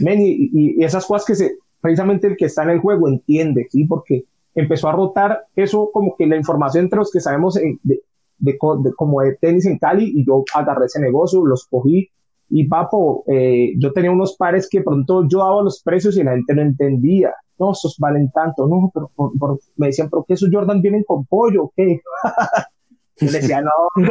[0.01, 3.67] Men, y, y, esas cosas que se, precisamente el que está en el juego entiende,
[3.71, 3.85] ¿sí?
[3.85, 4.25] Porque
[4.55, 8.01] empezó a rotar eso como que la información entre los que sabemos de,
[8.39, 8.59] de,
[8.97, 12.09] como de tenis en Cali y yo agarré ese negocio, los cogí
[12.51, 16.33] y papo, eh, yo tenía unos pares que pronto yo daba los precios y la
[16.33, 20.83] gente no entendía no, esos valen tanto, no, pero me decían, pero que esos Jordan
[20.83, 22.01] vienen con pollo, ¿qué?
[23.21, 23.71] Yo le decía, no.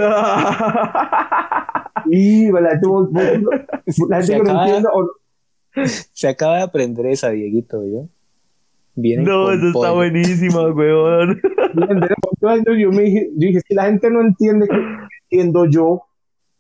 [2.09, 2.87] y la gente,
[4.09, 4.91] la gente se, acaba, no
[6.13, 8.07] se acaba de aprender esa, Dieguito, ¿yo?
[8.95, 11.41] Vienen no, eso está buenísimo, weón.
[12.39, 14.75] yo, me dije, yo dije, si la gente no entiende que
[15.23, 16.03] entiendo yo,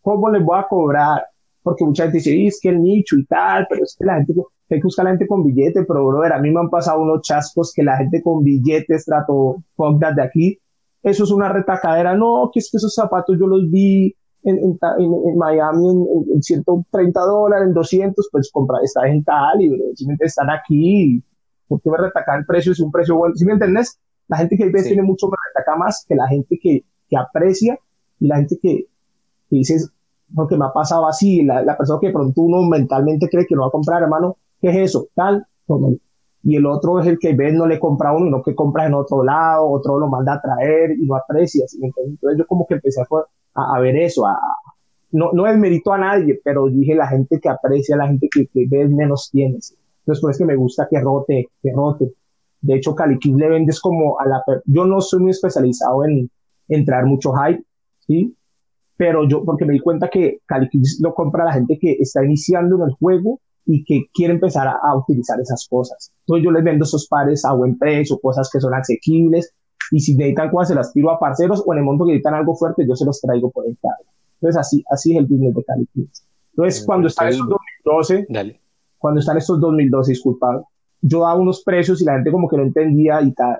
[0.01, 1.23] ¿cómo les voy a cobrar?
[1.61, 4.33] Porque mucha gente dice, es que el nicho y tal, pero es que la gente,
[4.69, 7.21] hay que buscar la gente con billete, pero brother, a mí me han pasado unos
[7.21, 10.59] chascos que la gente con billetes trato de aquí.
[11.03, 12.15] Eso es una retacadera.
[12.15, 15.87] No, que es que esos zapatos yo los vi en, en, en, Miami
[16.33, 19.79] en, 130 dólares, en 200, pues comprar, está en Cali, bro.
[19.95, 21.23] Simplemente están aquí.
[21.67, 22.71] ¿Por qué me retaca el precio?
[22.71, 23.35] Es un precio bueno.
[23.35, 23.99] ¿Sí me entendés?
[24.27, 27.77] La gente que tiene mucho me retaca más que la gente que, que aprecia
[28.19, 28.85] y la gente que,
[29.49, 29.77] que dice,
[30.33, 33.55] porque me ha pasado así, la, la, persona que de pronto uno mentalmente cree que
[33.55, 35.07] no va a comprar, hermano, ¿qué es eso?
[35.13, 35.45] Tal,
[36.43, 38.85] y el otro es el que ves no le compra a uno, no que compra
[38.85, 41.65] en otro lado, otro lo manda a traer y no aprecia.
[41.81, 44.37] Entonces yo como que empecé a, a ver eso, a,
[45.11, 48.47] no, no es mérito a nadie, pero dije la gente que aprecia, la gente que,
[48.47, 49.75] que ves menos tienes.
[49.99, 52.13] Entonces por eso que me gusta que rote, que rote.
[52.59, 54.43] De hecho, Caliquín le vendes como a la...
[54.65, 56.29] Yo no soy muy especializado en,
[56.67, 57.63] en traer mucho hype,
[57.99, 58.35] ¿sí?
[58.97, 62.75] Pero yo, porque me di cuenta que Caliquín lo compra la gente que está iniciando
[62.77, 66.11] en el juego y que quiere empezar a, utilizar esas cosas.
[66.21, 69.53] Entonces yo les vendo esos pares a buen precio, cosas que son asequibles,
[69.91, 72.35] y si necesitan cosas se las tiro a parceros o en el momento que necesitan
[72.35, 74.11] algo fuerte yo se los traigo por el cargo.
[74.35, 75.87] Entonces así, así es el business de Cali
[76.51, 78.59] Entonces cuando están estos 2012, Dale.
[78.97, 80.63] cuando están estos 2012, disculpa,
[81.01, 83.57] yo daba unos precios y la gente como que no entendía y tal.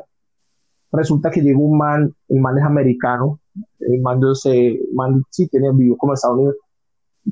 [0.92, 3.40] Resulta que llegó un man, el man es americano,
[3.80, 6.56] el man, se, man sí tiene vivo como Estados Unidos,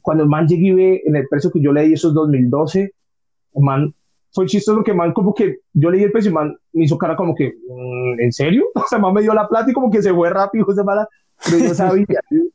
[0.02, 3.94] cuando el man llegué en el precio que yo le di esos 2012, el man
[4.32, 6.98] fue chistoso que man como que yo le di el precio y man me hizo
[6.98, 8.66] cara como que, mm, ¿en serio?
[8.76, 11.08] O sea, man me dio la plata y como que se fue rápido, se mala,
[11.46, 12.06] pero yo sabía.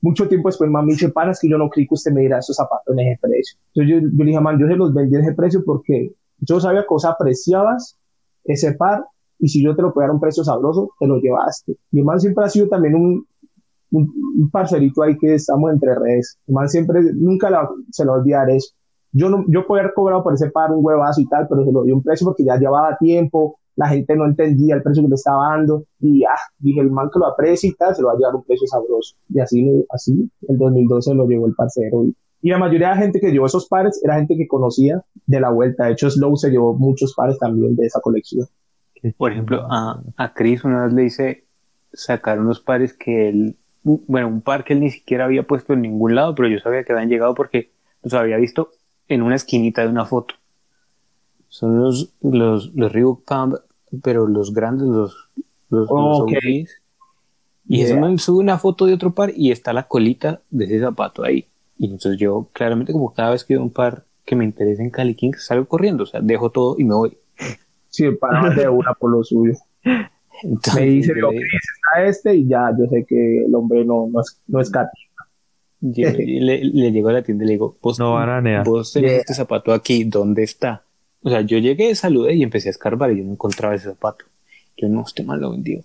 [0.00, 2.38] Mucho tiempo después, man me dice, panas, que yo no creí que usted me diera
[2.38, 3.58] esos zapatos en ese precio.
[3.74, 6.60] Entonces yo, yo le dije, man, yo se los vendí en ese precio porque yo
[6.60, 7.98] sabía que vos apreciabas
[8.44, 9.06] ese par
[9.38, 11.76] y si yo te lo podía dar un precio sabroso, te lo llevaste.
[11.92, 13.26] El man siempre ha sido también un,
[13.94, 16.38] un, parcerito ahí que estamos entre redes.
[16.48, 18.74] man siempre, nunca se lo olvidar eso.
[19.12, 21.72] Yo no, yo podía haber cobrado por ese par un huevazo y tal, pero se
[21.72, 25.08] lo dio un precio porque ya llevaba tiempo, la gente no entendía el precio que
[25.08, 28.08] le estaba dando y ah, dije el man que lo aprecia y tal, se lo
[28.08, 29.16] va a llevar un precio sabroso.
[29.28, 32.04] Y así, así, el 2012 lo llevó el parcero.
[32.04, 35.02] Y, y la mayoría de la gente que llevó esos pares era gente que conocía
[35.26, 35.86] de la vuelta.
[35.86, 38.46] De hecho, Slow se llevó muchos pares también de esa colección.
[39.16, 41.44] Por ejemplo, a, a Chris una vez le hice
[41.92, 45.82] sacar unos pares que él bueno, un par que él ni siquiera había puesto en
[45.82, 47.70] ningún lado, pero yo sabía que habían llegado porque
[48.02, 48.70] los había visto
[49.08, 50.34] en una esquinita de una foto.
[51.48, 53.54] Son los, los, los Reebok Pump,
[54.02, 55.30] pero los grandes, los,
[55.68, 55.88] los,
[57.68, 60.80] Y eso me sube una foto de otro par y está la colita de ese
[60.80, 61.46] zapato ahí.
[61.78, 64.90] Y entonces yo, claramente, como cada vez que veo un par que me interesa en
[64.90, 67.18] Cali King, salgo corriendo, o sea, dejo todo y me voy.
[67.90, 69.52] Sí, para de una por lo suyo.
[70.74, 74.20] me dice lo que está este y ya yo sé que el hombre no, no
[74.20, 74.70] es, no es
[75.80, 78.16] le, le llego a la tienda y le digo, vos, no,
[78.64, 80.82] vos tenés este zapato aquí, ¿dónde está?
[81.22, 84.26] O sea, yo llegué, saludé y empecé a escarbar y yo no encontraba ese zapato.
[84.76, 85.82] Yo no, este mal lo vendió.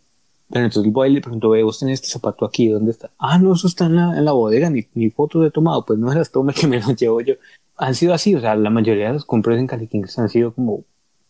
[0.52, 3.12] Pero entonces voy y le pregunto, vos tenés este zapato aquí, ¿dónde está?
[3.20, 6.00] Ah, no, eso está en la, en la bodega, ni, ni fotos he tomado, pues
[6.00, 7.36] no se las toma que me las llevo yo.
[7.78, 9.88] Han sido así, o sea, la mayoría de las compras en Cali
[10.18, 10.84] han sido como,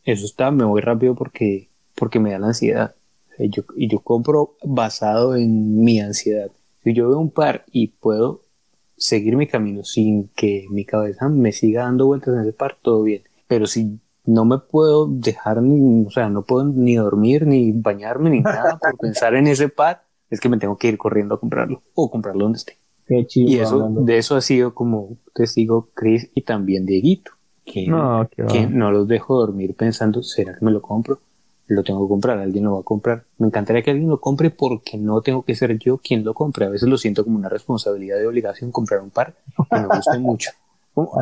[0.05, 2.95] eso está, me voy rápido porque, porque me da la ansiedad.
[3.39, 6.51] Y yo, y yo compro basado en mi ansiedad.
[6.83, 8.41] Si yo veo un par y puedo
[8.97, 13.03] seguir mi camino sin que mi cabeza me siga dando vueltas en ese par, todo
[13.03, 13.23] bien.
[13.47, 18.29] Pero si no me puedo dejar, ni, o sea, no puedo ni dormir, ni bañarme,
[18.29, 21.39] ni nada por pensar en ese par, es que me tengo que ir corriendo a
[21.39, 22.77] comprarlo o comprarlo donde esté.
[23.07, 27.31] y eso, de eso ha sido como testigo Chris y también Dieguito,
[27.65, 27.91] que
[28.47, 31.19] que no los dejo dormir pensando, ¿será que me lo compro?
[31.69, 33.23] Lo tengo que comprar, alguien lo va a comprar.
[33.37, 36.65] Me encantaría que alguien lo compre porque no tengo que ser yo quien lo compre.
[36.65, 39.35] A veces lo siento como una responsabilidad de obligación comprar un par
[39.69, 40.51] que me guste mucho.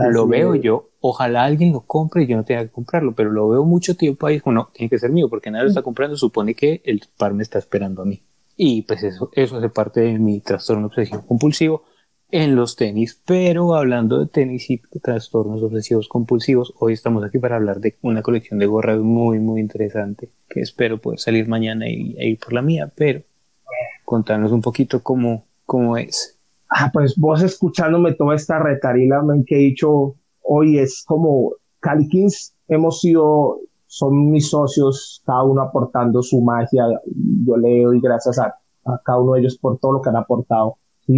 [0.09, 3.49] lo veo yo, ojalá alguien lo compre y yo no tenga que comprarlo, pero lo
[3.49, 6.55] veo mucho tiempo ahí, no, tiene que ser mío porque nadie lo está comprando, supone
[6.55, 8.21] que el par me está esperando a mí.
[8.55, 11.83] Y pues eso, eso hace parte de mi trastorno obsesivo compulsivo
[12.29, 17.55] en los tenis, pero hablando de tenis y trastornos obsesivos compulsivos, hoy estamos aquí para
[17.55, 22.15] hablar de una colección de gorras muy muy interesante que espero poder salir mañana y,
[22.17, 23.21] e ir por la mía, pero
[24.03, 26.37] contanos un poquito cómo, cómo es.
[26.69, 32.99] Ah, pues vos escuchándome toda esta retarila que he dicho hoy es como Calikins hemos
[32.99, 36.83] sido, son mis socios, cada uno aportando su magia,
[37.45, 38.53] yo le doy gracias a
[39.05, 40.77] cada uno de ellos por todo lo que han aportado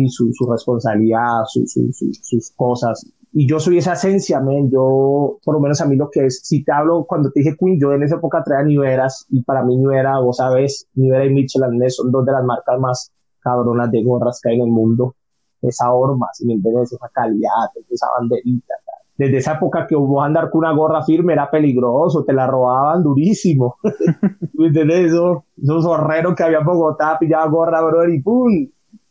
[0.09, 3.05] su, su responsabilidad, su, sus cosas.
[3.31, 4.69] Y yo soy esa esencia, men.
[4.71, 7.55] Yo, por lo menos a mí lo que es, si te hablo, cuando te dije
[7.57, 10.87] Queen, yo en esa época traía New Eras, y para mí New Era, vos sabes,
[10.95, 14.55] New Era y Michelin son dos de las marcas más cabronas de gorras que hay
[14.55, 15.15] en el mundo.
[15.61, 18.73] Esa horma, si me entiendes, esa calidad, esa banderita.
[19.17, 23.03] Desde esa época que vos andar con una gorra firme era peligroso, te la robaban
[23.03, 23.75] durísimo.
[24.53, 25.11] ¿Me entiendes?
[25.11, 28.69] Esos, esos horreros que había en Bogotá, pillaba gorra, bro, y ¡pum!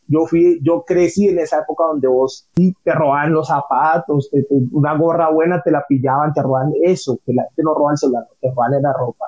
[0.09, 4.30] Yo fui, yo crecí en esa época donde vos te robaban los zapatos,
[4.72, 7.98] una gorra buena te la pillaban, te robaban eso, que la gente no roba el
[7.98, 9.26] celular, te robaban la ropa,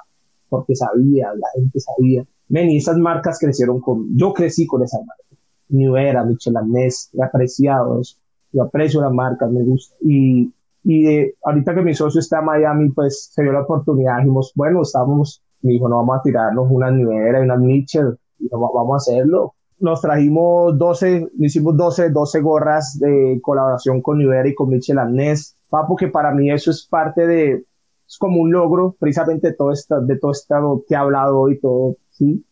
[0.49, 2.25] porque sabía, la gente sabía.
[2.49, 5.39] Men, y esas marcas crecieron con, yo crecí con esas marcas.
[5.69, 8.17] New Era, Michelin Ness, he apreciado eso.
[8.53, 9.95] Yo aprecio las marcas, me gusta.
[10.01, 10.53] Y,
[10.83, 14.83] y ahorita que mi socio está en Miami, pues se dio la oportunidad, dijimos, bueno,
[14.83, 18.93] estábamos, me dijo, no vamos a tirarnos una New Era y una Mitchell, y vamos
[18.93, 24.69] a hacerlo nos trajimos 12, hicimos 12, 12 gorras de colaboración con Nivera y con
[24.69, 27.65] Michel Ness, papo, que para mí eso es parte de,
[28.07, 31.59] es como un logro precisamente de todo esto, de todo esto que he hablado hoy,
[31.61, 32.45] todo, sí,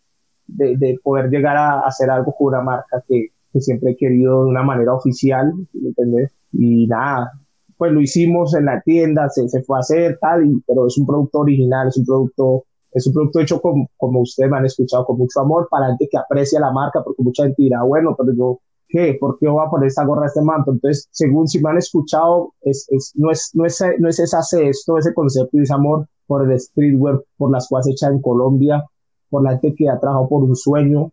[0.47, 4.45] de, de poder llegar a, hacer algo con una marca que, que, siempre he querido
[4.45, 6.29] de una manera oficial, ¿me?
[6.53, 7.33] Y nada,
[7.76, 10.97] pues lo hicimos en la tienda, se, se fue a hacer tal, y, pero es
[10.97, 14.66] un producto original, es un producto es un producto hecho con, como ustedes me han
[14.66, 18.14] escuchado, con mucho amor para gente que aprecia la marca, porque mucha gente dirá, bueno,
[18.16, 19.16] pero yo, ¿qué?
[19.20, 20.72] ¿Por qué voy a poner esta gorra, este manto?
[20.72, 24.68] Entonces, según si me han escuchado, es, es, no, es, no, es, no es ese
[24.68, 28.84] esto, ese concepto y ese amor por el streetwear, por las cosas hechas en Colombia,
[29.30, 31.11] por la gente que ha trabajado por un sueño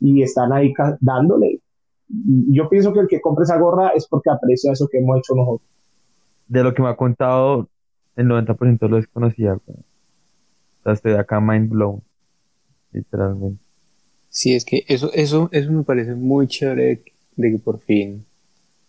[0.00, 1.60] y están ahí dándole.
[2.08, 5.34] Yo pienso que el que compre esa gorra es porque aprecia eso que hemos hecho
[5.34, 5.68] nosotros.
[6.48, 7.68] De lo que me ha contado,
[8.16, 9.58] el 90% lo desconocía
[10.84, 12.02] estoy acá mind blown,
[12.92, 13.62] literalmente.
[14.28, 17.02] Sí, es que eso, eso, eso me parece muy chévere
[17.36, 18.24] de que por fin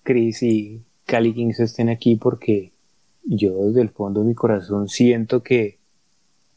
[0.04, 2.72] Chris y Cali Kings estén aquí porque
[3.26, 5.80] yo desde el fondo de mi corazón siento que,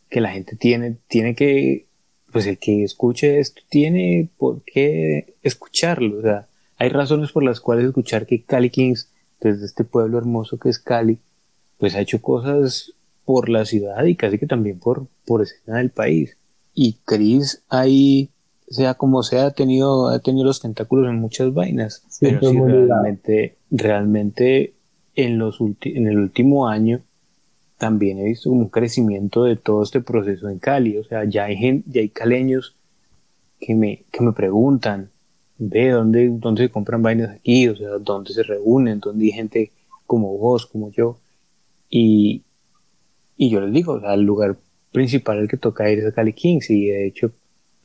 [0.09, 1.87] que la gente tiene, tiene que,
[2.33, 6.19] pues el que escuche esto tiene por qué escucharlo.
[6.19, 6.47] O sea,
[6.79, 9.11] hay razones por las cuales escuchar que Cali Kings,
[9.41, 11.19] desde este pueblo hermoso que es Cali,
[11.79, 12.93] pues ha hecho cosas
[13.27, 16.39] por la ciudad y casi que también por, por escena del país.
[16.73, 18.31] Y Chris ahí,
[18.69, 22.05] sea como sea, ha tenido, ha tenido los tentáculos en muchas vainas.
[22.21, 24.75] pero sí, realmente, realmente
[25.17, 27.03] en, los en el último año
[27.79, 30.97] también he visto un crecimiento de todo este proceso en Cali.
[30.97, 32.77] O sea, ya hay gente, ya hay caleños
[33.61, 35.11] que me, que me preguntan,
[35.59, 39.73] ve dónde, dónde se compran vainas aquí, o sea, dónde se reúnen, dónde hay gente
[40.07, 41.19] como vos, como yo.
[41.91, 42.43] Y,
[43.37, 44.57] y yo les digo, o sea, el lugar
[44.93, 46.71] principal al que toca ir es a Cali Kings.
[46.71, 47.33] Y de hecho,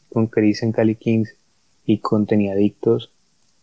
[0.10, 1.36] con Chris en Cali Kings
[1.86, 3.12] y con Adictos,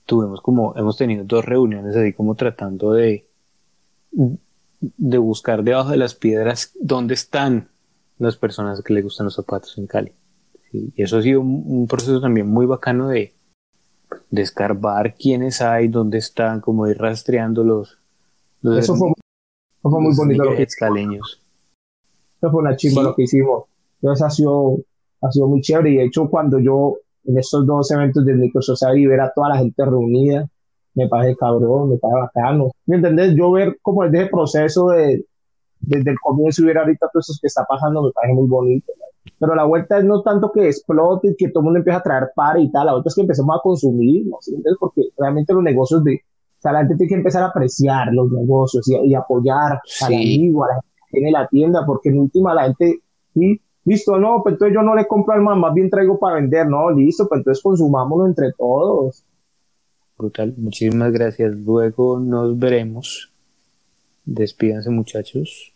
[0.05, 3.26] tuvimos como, hemos tenido dos reuniones así como tratando de,
[4.80, 7.68] de buscar debajo de las piedras dónde están
[8.18, 10.12] las personas que les gustan los zapatos en Cali.
[10.72, 13.34] y eso ha sido un, proceso también muy bacano de,
[14.30, 17.99] de escarbar quiénes hay, dónde están, como ir rastreando los,
[18.62, 19.12] eso fue,
[19.82, 20.45] muy bonito.
[20.45, 21.41] Los caleños.
[22.41, 23.64] Eso fue una chimba lo que hicimos.
[24.01, 24.78] Entonces ha sido,
[25.22, 25.91] ha sido muy chévere.
[25.91, 29.51] Y de hecho, cuando yo en estos dos eventos de Microsoft y ver a toda
[29.51, 30.49] la gente reunida,
[30.95, 32.70] me parece cabrón, me parece bacano.
[32.86, 33.34] ¿Me entendés?
[33.36, 35.24] Yo ver como desde el proceso de,
[35.80, 38.93] desde el comienzo y ver ahorita todo eso que está pasando, me parece muy bonito.
[39.39, 42.03] Pero la vuelta es no tanto que explote y que todo el mundo empiece a
[42.03, 44.39] traer par y tal, la vuelta es que empecemos a consumir, ¿no?
[44.80, 48.32] Porque realmente los negocios de, o sea, la gente tiene que empezar a apreciar los
[48.32, 52.64] negocios y, apoyar al amigo, a la gente tiene la tienda, porque en última la
[52.64, 53.00] gente,
[53.34, 56.36] sí, listo, no, pues entonces yo no le compro al man, más bien traigo para
[56.36, 59.24] vender, no, listo, pues entonces consumámoslo entre todos.
[60.18, 61.54] Brutal, muchísimas gracias.
[61.54, 63.32] Luego nos veremos.
[64.24, 65.72] Despídanse, muchachos.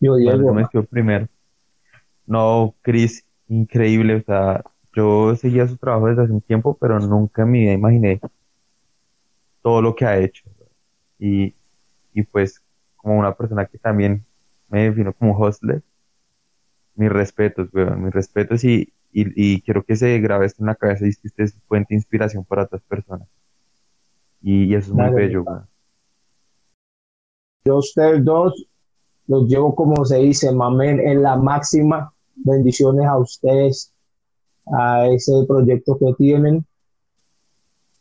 [0.00, 0.52] Yo, Diego.
[0.52, 1.28] me primero.
[2.26, 4.16] No, Chris, increíble.
[4.16, 4.64] O sea,
[4.94, 8.20] yo seguía su trabajo desde hace un tiempo, pero nunca en mi vida imaginé
[9.62, 10.44] todo lo que ha hecho.
[11.20, 11.54] Y,
[12.12, 12.60] y pues,
[12.96, 14.24] como una persona que también
[14.74, 15.82] me defino como hostler.
[16.96, 21.06] Mis respetos, weón, mis respetos y, y, quiero que se grabe esto en la cabeza
[21.06, 23.28] y que usted es fuente de inspiración para otras personas.
[24.42, 25.66] Y, eso es muy bello, weón.
[27.64, 28.66] Yo ustedes dos
[29.26, 32.12] los llevo como se dice, mamen, en la máxima.
[32.34, 33.92] Bendiciones a ustedes,
[34.66, 36.66] a ese proyecto que tienen.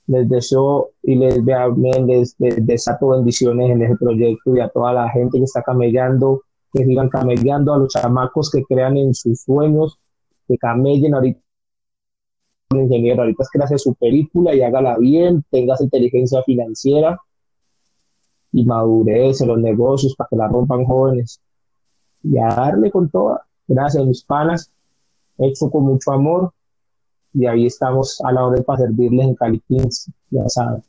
[0.08, 5.10] Les deseo y les, les, les desato bendiciones en ese proyecto y a toda la
[5.10, 6.42] gente que está camellando
[6.74, 10.00] que sigan camellando a los chamacos que crean en sus sueños,
[10.48, 11.40] que camellen ahorita
[12.72, 17.20] el ingeniero, ahorita es que hace su película y hágala bien, tengas inteligencia financiera
[18.52, 21.40] y madurez en los negocios para que la rompan jóvenes.
[22.24, 23.46] Y a darle con toda.
[23.68, 24.72] Gracias, mis panas.
[25.38, 26.52] Hecho con mucho amor.
[27.34, 30.84] Y ahí estamos a la hora para servirles en Cali Kings, ya saben.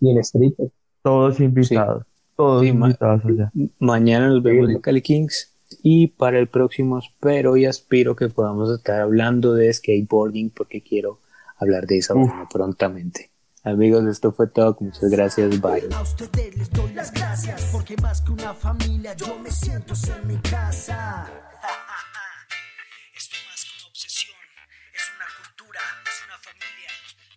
[0.00, 0.54] Y en Street.
[1.02, 2.09] Todos invitados.
[2.40, 3.52] Todos sí, invitados allá.
[3.78, 4.74] Mañana nos vemos sí.
[4.74, 5.52] en Cali Kings.
[5.82, 11.20] Y para el próximo espero y aspiro que podamos estar hablando de skateboarding porque quiero
[11.58, 13.30] hablar de esa forma prontamente.
[13.62, 14.74] Amigos, esto fue todo.
[14.80, 15.60] Muchas gracias.
[15.60, 15.86] Bye.
[15.94, 20.26] A ustedes les doy las gracias porque más que una familia yo me siento en
[20.26, 21.28] mi casa.
[23.14, 24.40] Esto más que una obsesión,
[24.94, 26.88] es una cultura, es una familia.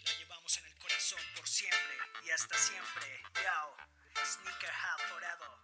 [0.05, 1.93] La llevamos en el corazón por siempre
[2.25, 3.07] y hasta siempre.
[3.43, 3.92] Yao.
[4.22, 5.62] Sneaker hat forever.